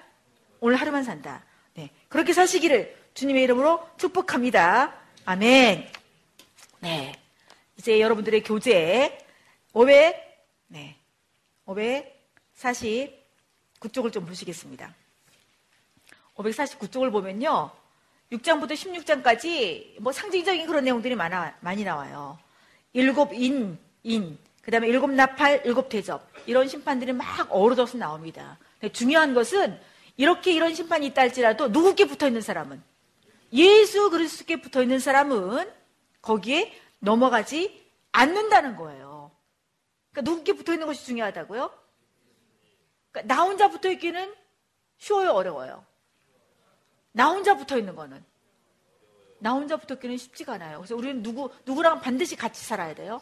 오늘 0.61 0.77
하루만 0.77 1.03
산다. 1.05 1.45
네, 1.75 1.91
그렇게 2.09 2.33
사시기를 2.35 2.95
주님의 3.15 3.43
이름으로 3.45 3.89
축복합니다. 3.97 4.95
아멘. 5.25 5.91
네, 6.81 7.13
이제 7.79 8.01
여러분들의 8.01 8.43
교재 8.43 9.19
500, 9.73 10.47
네, 10.69 10.99
549쪽을 12.59 14.13
좀 14.13 14.27
보시겠습니다. 14.27 14.95
549쪽을 16.37 17.11
보면요. 17.11 17.71
6장부터 18.33 18.73
16장까지 18.73 20.01
뭐 20.01 20.13
상징적인 20.13 20.67
그런 20.67 20.85
내용들이 20.85 21.15
많아, 21.15 21.57
많이 21.61 21.85
나와요. 21.85 22.39
일곱 22.93 23.33
인, 23.33 23.79
인, 24.03 24.39
그 24.63 24.71
다음에 24.71 24.89
일곱 24.89 25.11
나팔, 25.11 25.63
일곱 25.65 25.89
대접. 25.89 26.29
이런 26.47 26.69
심판들이 26.69 27.13
막 27.13 27.49
어우러져서 27.51 27.97
나옵니다. 27.99 28.59
중요한 28.93 29.35
것은 29.35 29.81
이렇게 30.17 30.53
이런 30.53 30.75
심판이 30.75 31.07
있다 31.07 31.23
할지라도 31.23 31.69
누구께 31.69 32.07
붙어 32.07 32.27
있는 32.27 32.41
사람은 32.43 32.83
예수 33.53 34.11
그리스도께 34.11 34.61
붙어 34.61 34.83
있는 34.83 34.99
사람은 34.99 35.71
거기에 36.21 36.75
넘어가지 36.99 37.89
않는다는 38.13 38.77
거예요. 38.77 39.31
그러니까 40.13 40.31
누구께 40.31 40.53
붙어 40.53 40.73
있는 40.73 40.87
것이 40.87 41.07
중요하다고요? 41.07 41.71
그러니까 43.11 43.35
나 43.35 43.43
혼자 43.43 43.69
붙어 43.69 43.91
있기는 43.91 44.35
쉬워요, 44.99 45.31
어려워요? 45.33 45.85
나 47.13 47.29
혼자 47.29 47.57
붙어 47.57 47.79
있는 47.79 47.95
거는 47.97 48.25
나 49.41 49.53
혼자 49.53 49.77
붙어 49.77 49.95
있기는 49.95 50.17
쉽지가 50.17 50.55
않아요. 50.55 50.79
그래서 50.79 50.97
우리는 50.97 51.23
누구 51.23 51.51
누구랑 51.65 52.01
반드시 52.01 52.37
같이 52.37 52.65
살아야 52.65 52.95
돼요. 52.95 53.21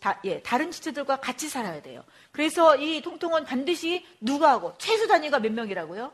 다, 0.00 0.20
예, 0.24 0.40
다른 0.42 0.70
지체들과 0.70 1.16
같이 1.20 1.48
살아야 1.48 1.82
돼요. 1.82 2.04
그래서 2.30 2.76
이 2.76 3.00
통통은 3.00 3.44
반드시 3.44 4.06
누구하고 4.20 4.74
최소 4.78 5.06
단위가 5.08 5.38
몇 5.40 5.52
명이라고요? 5.52 6.12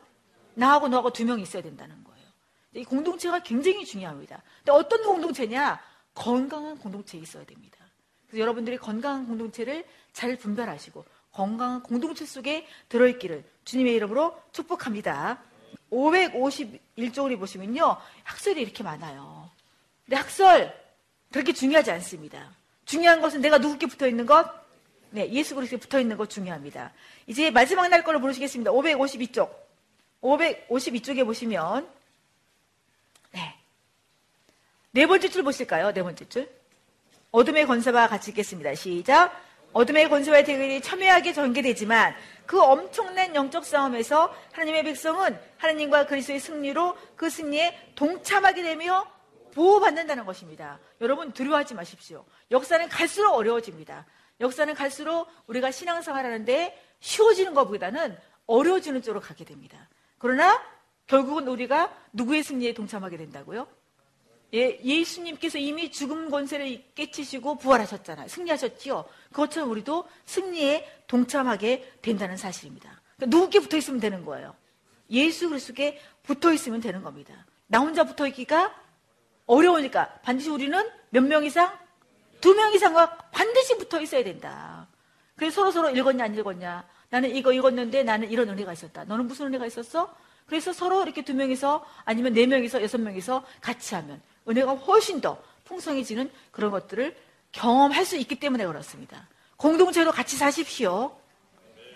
나하고 0.55 0.88
너하고 0.88 1.11
두 1.11 1.24
명 1.24 1.40
있어야 1.40 1.62
된다는 1.62 2.03
거예요. 2.05 2.26
이 2.74 2.84
공동체가 2.84 3.40
굉장히 3.42 3.84
중요합니다. 3.84 4.42
근데 4.59 4.72
어떤 4.72 5.03
공동체냐? 5.03 5.80
건강한 6.14 6.78
공동체에 6.78 7.20
있어야 7.20 7.45
됩니다. 7.45 7.78
그래서 8.26 8.40
여러분들이 8.40 8.78
건강한 8.78 9.26
공동체를 9.26 9.84
잘 10.12 10.36
분별하시고 10.36 11.05
건강한 11.35 11.82
공동체 11.82 12.24
속에 12.24 12.66
들어있기를 12.89 13.45
주님의 13.64 13.95
이름으로 13.95 14.41
축복합니다. 14.53 15.43
551쪽을 15.91 17.39
보시면요. 17.39 17.97
학설이 18.22 18.62
이렇게 18.62 18.82
많아요. 18.82 19.51
근데 20.05 20.16
학설 20.16 20.74
그렇게 21.32 21.53
중요하지 21.53 21.91
않습니다. 21.91 22.51
중요한 22.85 23.20
것은 23.20 23.41
내가 23.41 23.59
누구께 23.59 23.87
붙어 23.87 24.07
있는 24.07 24.26
것? 24.26 24.49
네, 25.11 25.28
예수 25.30 25.55
그리스도에 25.55 25.78
붙어 25.78 26.01
있는 26.01 26.16
것 26.16 26.30
중요합니다. 26.30 26.93
이제 27.26 27.51
마지막 27.51 27.89
날 27.89 28.05
거를 28.05 28.20
보시겠습니다. 28.20 28.70
552쪽. 28.70 29.51
552쪽에 30.22 31.24
보시면 31.24 31.89
네. 33.32 33.55
네 34.93 35.07
번째 35.07 35.28
줄 35.28 35.43
보실까요? 35.43 35.93
네 35.93 36.03
번째 36.03 36.28
줄. 36.28 36.49
어둠의 37.32 37.66
권세와 37.66 38.07
같이 38.09 38.30
읽겠습니다. 38.30 38.74
시작. 38.74 39.43
어둠의 39.75 40.09
권세와 40.09 40.45
대결이 40.45 40.81
첨예하게 40.81 41.33
전개되지만 41.33 42.14
그 42.47 42.61
엄청난 42.61 43.35
영적 43.35 43.64
싸움에서 43.64 44.35
하나님의 44.53 44.85
백성은 44.85 45.39
하나님과 45.59 46.07
그리스도의 46.07 46.39
승리로 46.41 46.97
그 47.16 47.29
승리에 47.29 47.93
동참하게 47.97 48.62
되며 48.62 49.07
보호받는다는 49.53 50.25
것입니다. 50.25 50.79
여러분 51.01 51.33
두려워하지 51.33 51.75
마십시오. 51.75 52.25
역사는 52.51 52.89
갈수록 52.89 53.35
어려워집니다. 53.35 54.07
역사는 54.41 54.75
갈수록 54.75 55.27
우리가 55.47 55.70
신앙생활 55.70 56.25
하는데 56.25 56.81
쉬워지는 57.01 57.55
것보다는 57.55 58.16
어려워지는 58.47 59.03
쪽으로 59.03 59.20
가게 59.20 59.45
됩니다. 59.45 59.89
그러나 60.18 60.62
결국은 61.07 61.49
우리가 61.49 61.95
누구의 62.12 62.43
승리에 62.43 62.75
동참하게 62.75 63.16
된다고요? 63.16 63.66
예, 64.55 64.78
예수님께서 64.84 65.59
이미 65.59 65.90
죽음 65.90 66.30
권세를 66.30 66.84
깨치시고 66.94 67.59
부활하셨잖아요. 67.59 68.28
승리하셨지요. 68.28 69.05
그것처럼 69.30 69.70
우리도 69.70 70.05
승리에 70.26 71.02
동참하게 71.09 71.92
된다는 72.00 72.36
사실입니다. 72.36 73.00
그러니까 73.16 73.36
누구께 73.36 73.59
붙어 73.61 73.76
있으면 73.76 73.98
되는 74.00 74.24
거예요. 74.24 74.55
예수 75.11 75.48
그리스도께 75.48 76.00
붙어 76.22 76.52
있으면 76.52 76.80
되는 76.80 77.02
겁니다. 77.02 77.46
나 77.66 77.80
혼자 77.80 78.05
붙어 78.05 78.26
있기가 78.28 78.72
어려우니까 79.46 80.20
반드시 80.22 80.50
우리는 80.50 80.88
몇 81.11 81.24
명 81.24 81.44
이상? 81.44 81.76
두 82.40 82.55
명 82.55 82.72
이상과 82.74 83.16
반드시 83.32 83.76
붙어 83.76 84.00
있어야 84.00 84.22
된다. 84.22 84.86
그래서 85.34 85.57
서로 85.62 85.72
서로 85.72 85.90
읽었냐 85.90 86.24
안 86.24 86.34
읽었냐. 86.34 86.86
나는 87.11 87.34
이거 87.34 87.52
읽었는데 87.52 88.05
나는 88.05 88.30
이런 88.30 88.48
은혜가 88.50 88.72
있었다. 88.72 89.05
너는 89.05 89.26
무슨 89.26 89.46
은혜가 89.46 89.66
있었어? 89.66 90.14
그래서 90.46 90.72
서로 90.72 91.02
이렇게 91.02 91.22
두 91.22 91.34
명이서 91.34 91.84
아니면 92.05 92.34
네 92.34 92.46
명이서 92.46 92.82
여섯 92.82 93.00
명이서 93.00 93.44
같이 93.61 93.94
하면 93.94 94.20
은혜가 94.49 94.74
훨씬 94.74 95.20
더 95.20 95.42
풍성해지는 95.64 96.30
그런 96.51 96.70
것들을 96.70 97.16
경험할 97.53 98.05
수 98.05 98.16
있기 98.16 98.38
때문에 98.38 98.66
그렇습니다. 98.66 99.28
공동체로 99.57 100.12
같이 100.12 100.36
사십시오. 100.36 101.16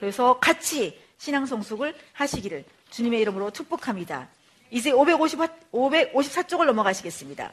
그래서 0.01 0.39
같이 0.39 0.99
신앙 1.19 1.47
성숙을 1.47 1.95
하시기를 2.13 2.65
주님의 2.91 3.21
이름으로 3.21 3.51
축복합니다. 3.51 4.29
이제 4.71 4.91
550, 4.93 5.41
554쪽을 5.73 6.67
넘어가시겠습니다. 6.67 7.53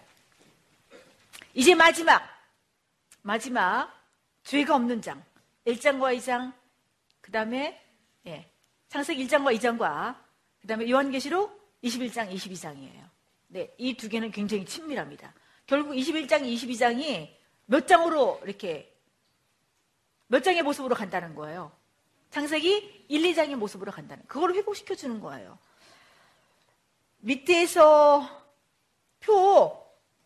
이제 1.53 1.73
마지막, 1.73 2.21
마지막, 3.21 3.91
죄가 4.43 4.75
없는 4.75 5.01
장. 5.01 5.23
1장과 5.65 6.15
2장, 6.17 6.53
그 7.21 7.31
다음에, 7.31 7.81
예, 8.27 8.47
창세기 8.89 9.25
1장과 9.25 9.57
2장과, 9.57 10.15
그 10.61 10.67
다음에 10.67 10.89
요한계시록 10.89 11.79
21장, 11.83 12.31
22장이에요. 12.31 13.14
네, 13.55 13.73
이 13.77 13.95
두 13.95 14.09
개는 14.09 14.31
굉장히 14.31 14.65
친밀합니다. 14.65 15.33
결국 15.65 15.93
21장, 15.93 16.41
22장이 16.41 17.29
몇 17.67 17.87
장으로 17.87 18.41
이렇게, 18.43 18.93
몇 20.27 20.43
장의 20.43 20.61
모습으로 20.61 20.93
간다는 20.93 21.33
거예요. 21.35 21.71
창세기 22.31 23.05
1, 23.07 23.21
2장의 23.21 23.55
모습으로 23.55 23.93
간다는, 23.93 24.25
그걸 24.27 24.53
회복시켜 24.55 24.93
주는 24.93 25.21
거예요. 25.21 25.57
밑에서 27.19 28.27
표, 29.21 29.81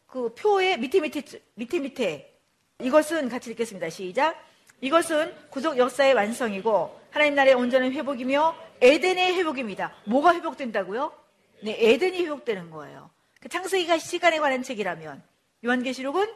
그 0.08 0.34
표의 0.34 0.80
밑에 0.80 1.00
밑에, 1.00 1.22
밑에 1.54 1.80
밑에, 1.80 2.42
이것은 2.82 3.30
같이 3.30 3.52
읽겠습니다. 3.52 3.92
시작. 3.92 4.44
이것은 4.82 5.36
구속 5.52 5.78
역사의 5.78 6.16
완성이고, 6.16 7.00
하나님 7.12 7.36
나라의 7.36 7.54
온전한 7.54 7.92
회복이며, 7.92 8.56
에덴의 8.82 9.36
회복입니다. 9.36 9.94
뭐가 10.08 10.34
회복된다고요? 10.34 11.14
네, 11.62 11.76
에덴이 11.78 12.26
회복되는 12.26 12.72
거예요. 12.72 13.12
그 13.40 13.50
창세기가 13.50 13.98
시간에 13.98 14.40
관한 14.40 14.64
책이라면, 14.64 15.22
요한계시록은 15.66 16.28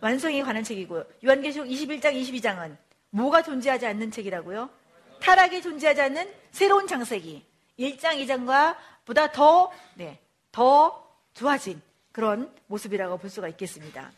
완성에 0.00 0.42
관한 0.42 0.62
책이고요. 0.62 1.04
요한계시록 1.24 1.66
21장, 1.66 2.14
22장은 2.14 2.76
뭐가 3.10 3.42
존재하지 3.42 3.86
않는 3.86 4.10
책이라고요? 4.10 4.68
타락이 5.20 5.62
존재하지 5.62 6.00
않는 6.02 6.32
새로운 6.50 6.86
창세기. 6.86 7.44
1장, 7.78 8.22
2장과 8.24 8.76
보다 9.04 9.32
더, 9.32 9.72
네, 9.94 10.18
더 10.52 11.08
좋아진 11.32 11.80
그런 12.12 12.52
모습이라고 12.66 13.18
볼 13.18 13.30
수가 13.30 13.48
있겠습니다. 13.48 14.12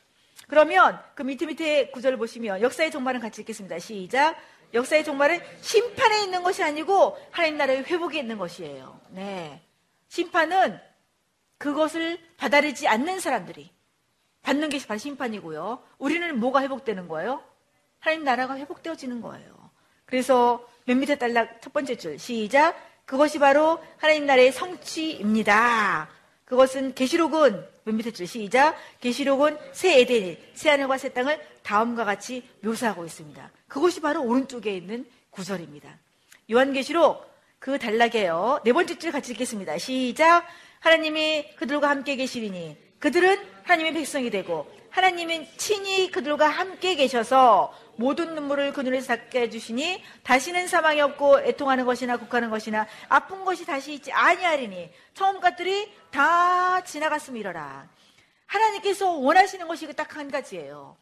그러면 0.48 1.00
그 1.14 1.22
밑에 1.22 1.46
밑에 1.46 1.90
구절을 1.90 2.18
보시면 2.18 2.60
역사의 2.60 2.90
종말은 2.90 3.20
같이 3.20 3.40
읽겠습니다. 3.40 3.78
시작. 3.78 4.36
역사의 4.74 5.04
종말은 5.04 5.40
심판에 5.60 6.24
있는 6.24 6.42
것이 6.42 6.62
아니고 6.62 7.16
하나님 7.30 7.56
나라의 7.56 7.84
회복에 7.84 8.18
있는 8.18 8.38
것이에요. 8.38 9.00
네. 9.10 9.60
심판은 10.08 10.78
그것을 11.58 12.18
받아들이지 12.36 12.88
않는 12.88 13.20
사람들이 13.20 13.70
받는 14.42 14.68
바로 14.68 14.98
심판이고요. 14.98 15.82
우리는 15.98 16.38
뭐가 16.38 16.62
회복되는 16.62 17.08
거예요? 17.08 17.42
하나님 17.98 18.24
나라가 18.24 18.56
회복되어지는 18.56 19.20
거예요. 19.20 19.70
그래서 20.04 20.64
맨 20.84 21.00
밑에 21.00 21.18
딸락 21.18 21.60
첫 21.60 21.72
번째 21.72 21.96
줄 21.96 22.18
시작. 22.18 22.76
그것이 23.04 23.38
바로 23.38 23.82
하나님 23.98 24.26
나라의 24.26 24.52
성취입니다. 24.52 26.08
그것은 26.44 26.94
계시록은 26.94 27.66
맨 27.84 27.96
밑에 27.96 28.12
줄 28.12 28.26
시작. 28.28 28.76
계시록은 29.00 29.58
새 29.72 30.00
에덴, 30.00 30.38
새 30.54 30.70
하늘과 30.70 30.98
새 30.98 31.12
땅을 31.12 31.40
다음과 31.64 32.04
같이 32.04 32.48
묘사하고 32.60 33.04
있습니다. 33.04 33.50
그것이 33.66 34.00
바로 34.00 34.22
오른쪽에 34.22 34.76
있는 34.76 35.06
구절입니다. 35.30 35.98
요한계시록 36.50 37.34
그 37.58 37.78
단락에요. 37.78 38.60
네 38.64 38.72
번째 38.72 38.96
줄 38.98 39.10
같이 39.10 39.32
읽겠습니다. 39.32 39.78
시작. 39.78 40.46
하나님이 40.80 41.54
그들과 41.56 41.90
함께 41.90 42.16
계시리니 42.16 42.76
그들은 42.98 43.38
하나님의 43.64 43.92
백성이 43.94 44.30
되고 44.30 44.70
하나님은 44.90 45.46
친히 45.56 46.10
그들과 46.10 46.48
함께 46.48 46.94
계셔서 46.94 47.74
모든 47.96 48.34
눈물을 48.34 48.72
그 48.72 48.80
눈에서 48.80 49.08
닦게 49.08 49.42
해주시니 49.42 50.02
다시는 50.22 50.68
사망이 50.68 51.00
없고 51.00 51.40
애통하는 51.40 51.84
것이나 51.84 52.16
국하는 52.16 52.50
것이나 52.50 52.86
아픈 53.08 53.44
것이 53.44 53.66
다시 53.66 53.94
있지 53.94 54.12
아니하리니 54.12 54.90
처음 55.14 55.40
것들이 55.40 55.92
다 56.10 56.82
지나갔음이러라. 56.84 57.88
하나님께서 58.46 59.10
원하시는 59.12 59.66
것이 59.68 59.92
딱 59.94 60.16
한 60.16 60.30
가지예요. 60.30 60.96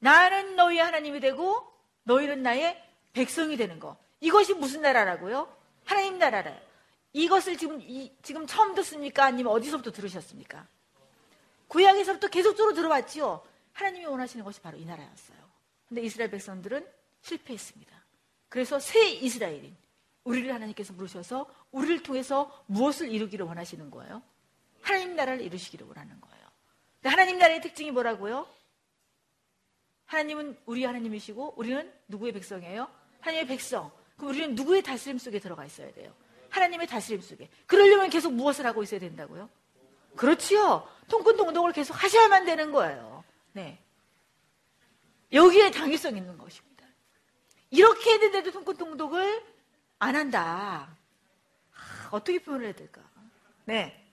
나는 0.00 0.56
너희의 0.56 0.82
하나님이 0.82 1.20
되고 1.20 1.64
너희는 2.04 2.42
나의 2.42 2.80
백성이 3.12 3.56
되는 3.56 3.78
거. 3.78 3.96
이것이 4.20 4.54
무슨 4.54 4.82
나라라고요? 4.82 5.48
하나님 5.84 6.18
나라래. 6.18 6.60
이것을 7.12 7.56
지금 7.56 7.80
이, 7.80 8.12
지금 8.22 8.46
처음 8.46 8.74
듣습니까? 8.74 9.24
아니면 9.24 9.52
어디서부터 9.52 9.92
들으셨습니까? 9.92 10.66
구약에서부터 11.68 12.28
계속적으로 12.28 12.74
들어왔지요. 12.74 13.42
하나님이 13.72 14.06
원하시는 14.06 14.44
것이 14.44 14.60
바로 14.60 14.76
이 14.78 14.84
나라였어요. 14.84 15.38
근데 15.88 16.02
이스라엘 16.02 16.30
백성들은 16.30 16.86
실패했습니다. 17.22 18.04
그래서 18.48 18.78
새 18.78 19.10
이스라엘인 19.10 19.76
우리를 20.24 20.52
하나님께서 20.52 20.92
부르셔서 20.94 21.48
우리를 21.70 22.02
통해서 22.02 22.64
무엇을 22.66 23.10
이루기를 23.10 23.46
원하시는 23.46 23.90
거예요? 23.90 24.22
하나님 24.82 25.16
나라를 25.16 25.42
이루시기를 25.42 25.86
원하는 25.86 26.20
거예요. 26.20 26.46
하나님 27.04 27.38
나라의 27.38 27.60
특징이 27.60 27.90
뭐라고요? 27.90 28.46
하나님은 30.06 30.58
우리 30.66 30.84
하나님이시고 30.84 31.54
우리는 31.56 31.92
누구의 32.08 32.32
백성이에요? 32.32 32.88
하나님의 33.20 33.46
백성. 33.46 33.90
그럼 34.16 34.30
우리는 34.30 34.54
누구의 34.54 34.82
다스림 34.82 35.18
속에 35.18 35.38
들어가 35.38 35.64
있어야 35.64 35.92
돼요? 35.92 36.14
하나님의 36.58 36.86
다스림 36.86 37.20
속에. 37.20 37.48
그러려면 37.66 38.10
계속 38.10 38.32
무엇을 38.32 38.66
하고 38.66 38.82
있어야 38.82 39.00
된다고요? 39.00 39.48
그렇지요. 40.16 40.88
통근동동을 41.08 41.72
계속 41.72 42.02
하셔야만 42.02 42.44
되는 42.44 42.72
거예요. 42.72 43.24
네. 43.52 43.78
여기에 45.32 45.70
당위성 45.70 46.16
있는 46.16 46.36
것입니다. 46.36 46.84
이렇게 47.70 48.14
했는데도 48.14 48.50
통근동독을 48.50 49.44
안 50.00 50.16
한다. 50.16 50.88
아, 51.74 52.08
어떻게 52.10 52.38
표현을 52.38 52.66
해야 52.66 52.74
될까? 52.74 53.00
네. 53.64 54.04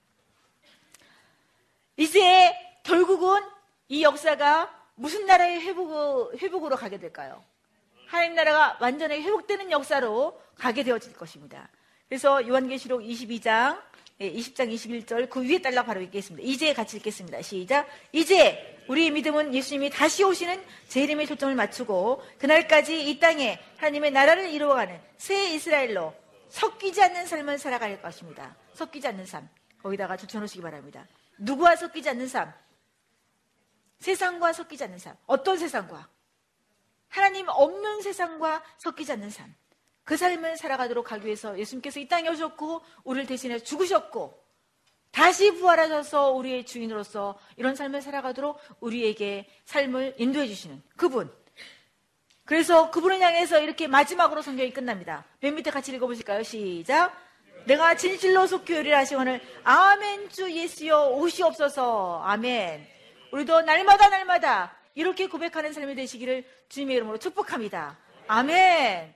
이제 1.97 2.53
결국은 2.83 3.41
이 3.87 4.03
역사가 4.03 4.71
무슨 4.95 5.25
나라의 5.25 5.61
회복, 5.61 6.33
회복으로 6.41 6.75
가게 6.75 6.99
될까요? 6.99 7.43
하나님 8.07 8.35
나라가 8.35 8.77
완전히 8.79 9.21
회복되는 9.21 9.71
역사로 9.71 10.39
가게 10.57 10.83
되어질 10.83 11.13
것입니다. 11.13 11.69
그래서 12.08 12.47
요한계시록 12.47 13.01
22장, 13.01 13.82
20장 14.20 14.74
21절 14.74 15.30
그 15.30 15.41
위에 15.41 15.60
달라 15.60 15.84
바로 15.84 16.01
읽겠습니다. 16.01 16.47
이제 16.47 16.74
같이 16.74 16.97
읽겠습니다. 16.97 17.41
시작. 17.41 17.88
이제 18.12 18.84
우리의 18.88 19.12
믿음은 19.12 19.53
예수님이 19.53 19.89
다시 19.89 20.24
오시는 20.24 20.64
제 20.88 21.01
이름의 21.03 21.28
초점을 21.28 21.53
맞추고 21.56 22.22
그날까지 22.38 23.10
이 23.10 23.20
땅에 23.20 23.60
하나님의 23.78 24.12
나라를 24.12 24.49
이루어가는 24.51 24.99
새 25.18 25.53
이스라엘로 25.53 26.14
섞이지 26.49 27.01
않는 27.01 27.26
삶을 27.26 27.58
살아갈 27.58 28.01
것입니다. 28.01 28.56
섞이지 28.74 29.08
않는 29.08 29.26
삶. 29.26 29.49
거기다가 29.82 30.16
붙여놓으시기 30.16 30.62
바랍니다. 30.62 31.06
누구와 31.38 31.76
섞이지 31.76 32.10
않는 32.10 32.28
삶? 32.28 32.53
세상과 33.99 34.53
섞이지 34.53 34.84
않는 34.86 34.99
삶. 34.99 35.16
어떤 35.26 35.58
세상과? 35.58 36.08
하나님 37.10 37.47
없는 37.49 38.01
세상과 38.01 38.64
섞이지 38.78 39.12
않는 39.14 39.30
삶. 39.30 39.53
그 40.06 40.16
삶을 40.16 40.56
살아가도록 40.56 41.12
하기 41.12 41.26
위해서 41.26 41.60
예수님께서 41.60 41.99
이 41.99 42.08
땅에 42.08 42.30
오셨고, 42.30 42.82
우리를 43.03 43.28
대신해 43.28 43.60
죽으셨고, 43.60 44.41
다시 45.12 45.51
부활하셔서 45.51 46.32
우리의 46.32 46.66
주인으로서 46.66 47.38
이런 47.58 47.76
삶을 47.76 48.01
살아가도록 48.01 48.60
우리에게 48.80 49.49
삶을 49.66 50.16
인도해 50.18 50.47
주시는 50.47 50.82
그분. 50.95 51.32
그래서 52.43 52.91
그분을 52.91 53.20
향해서 53.22 53.60
이렇게 53.60 53.88
마지막으로 53.88 54.41
성경이 54.41 54.72
끝납니다. 54.72 55.26
맨 55.39 55.56
밑에 55.56 55.72
같이 55.72 55.93
읽어보실까요? 55.93 56.43
시작. 56.43 57.26
내가 57.66 57.95
진실로 57.95 58.45
속교리를 58.45 58.95
하시오늘 58.95 59.41
아멘 59.64 60.30
주 60.30 60.51
예수여 60.51 61.10
오시옵소서 61.10 62.22
아멘 62.24 62.86
우리도 63.32 63.62
날마다 63.62 64.10
날마다 64.10 64.76
이렇게 64.93 65.28
고백하는 65.28 65.74
삶이 65.74 65.95
되시기를 65.95 66.45
주님의 66.70 66.95
이름으로 66.97 67.18
축복합니다 67.18 67.97
아멘 68.28 69.16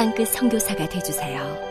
땅끝 0.00 0.28
성교사가 0.28 0.88
되주세요 0.88 1.69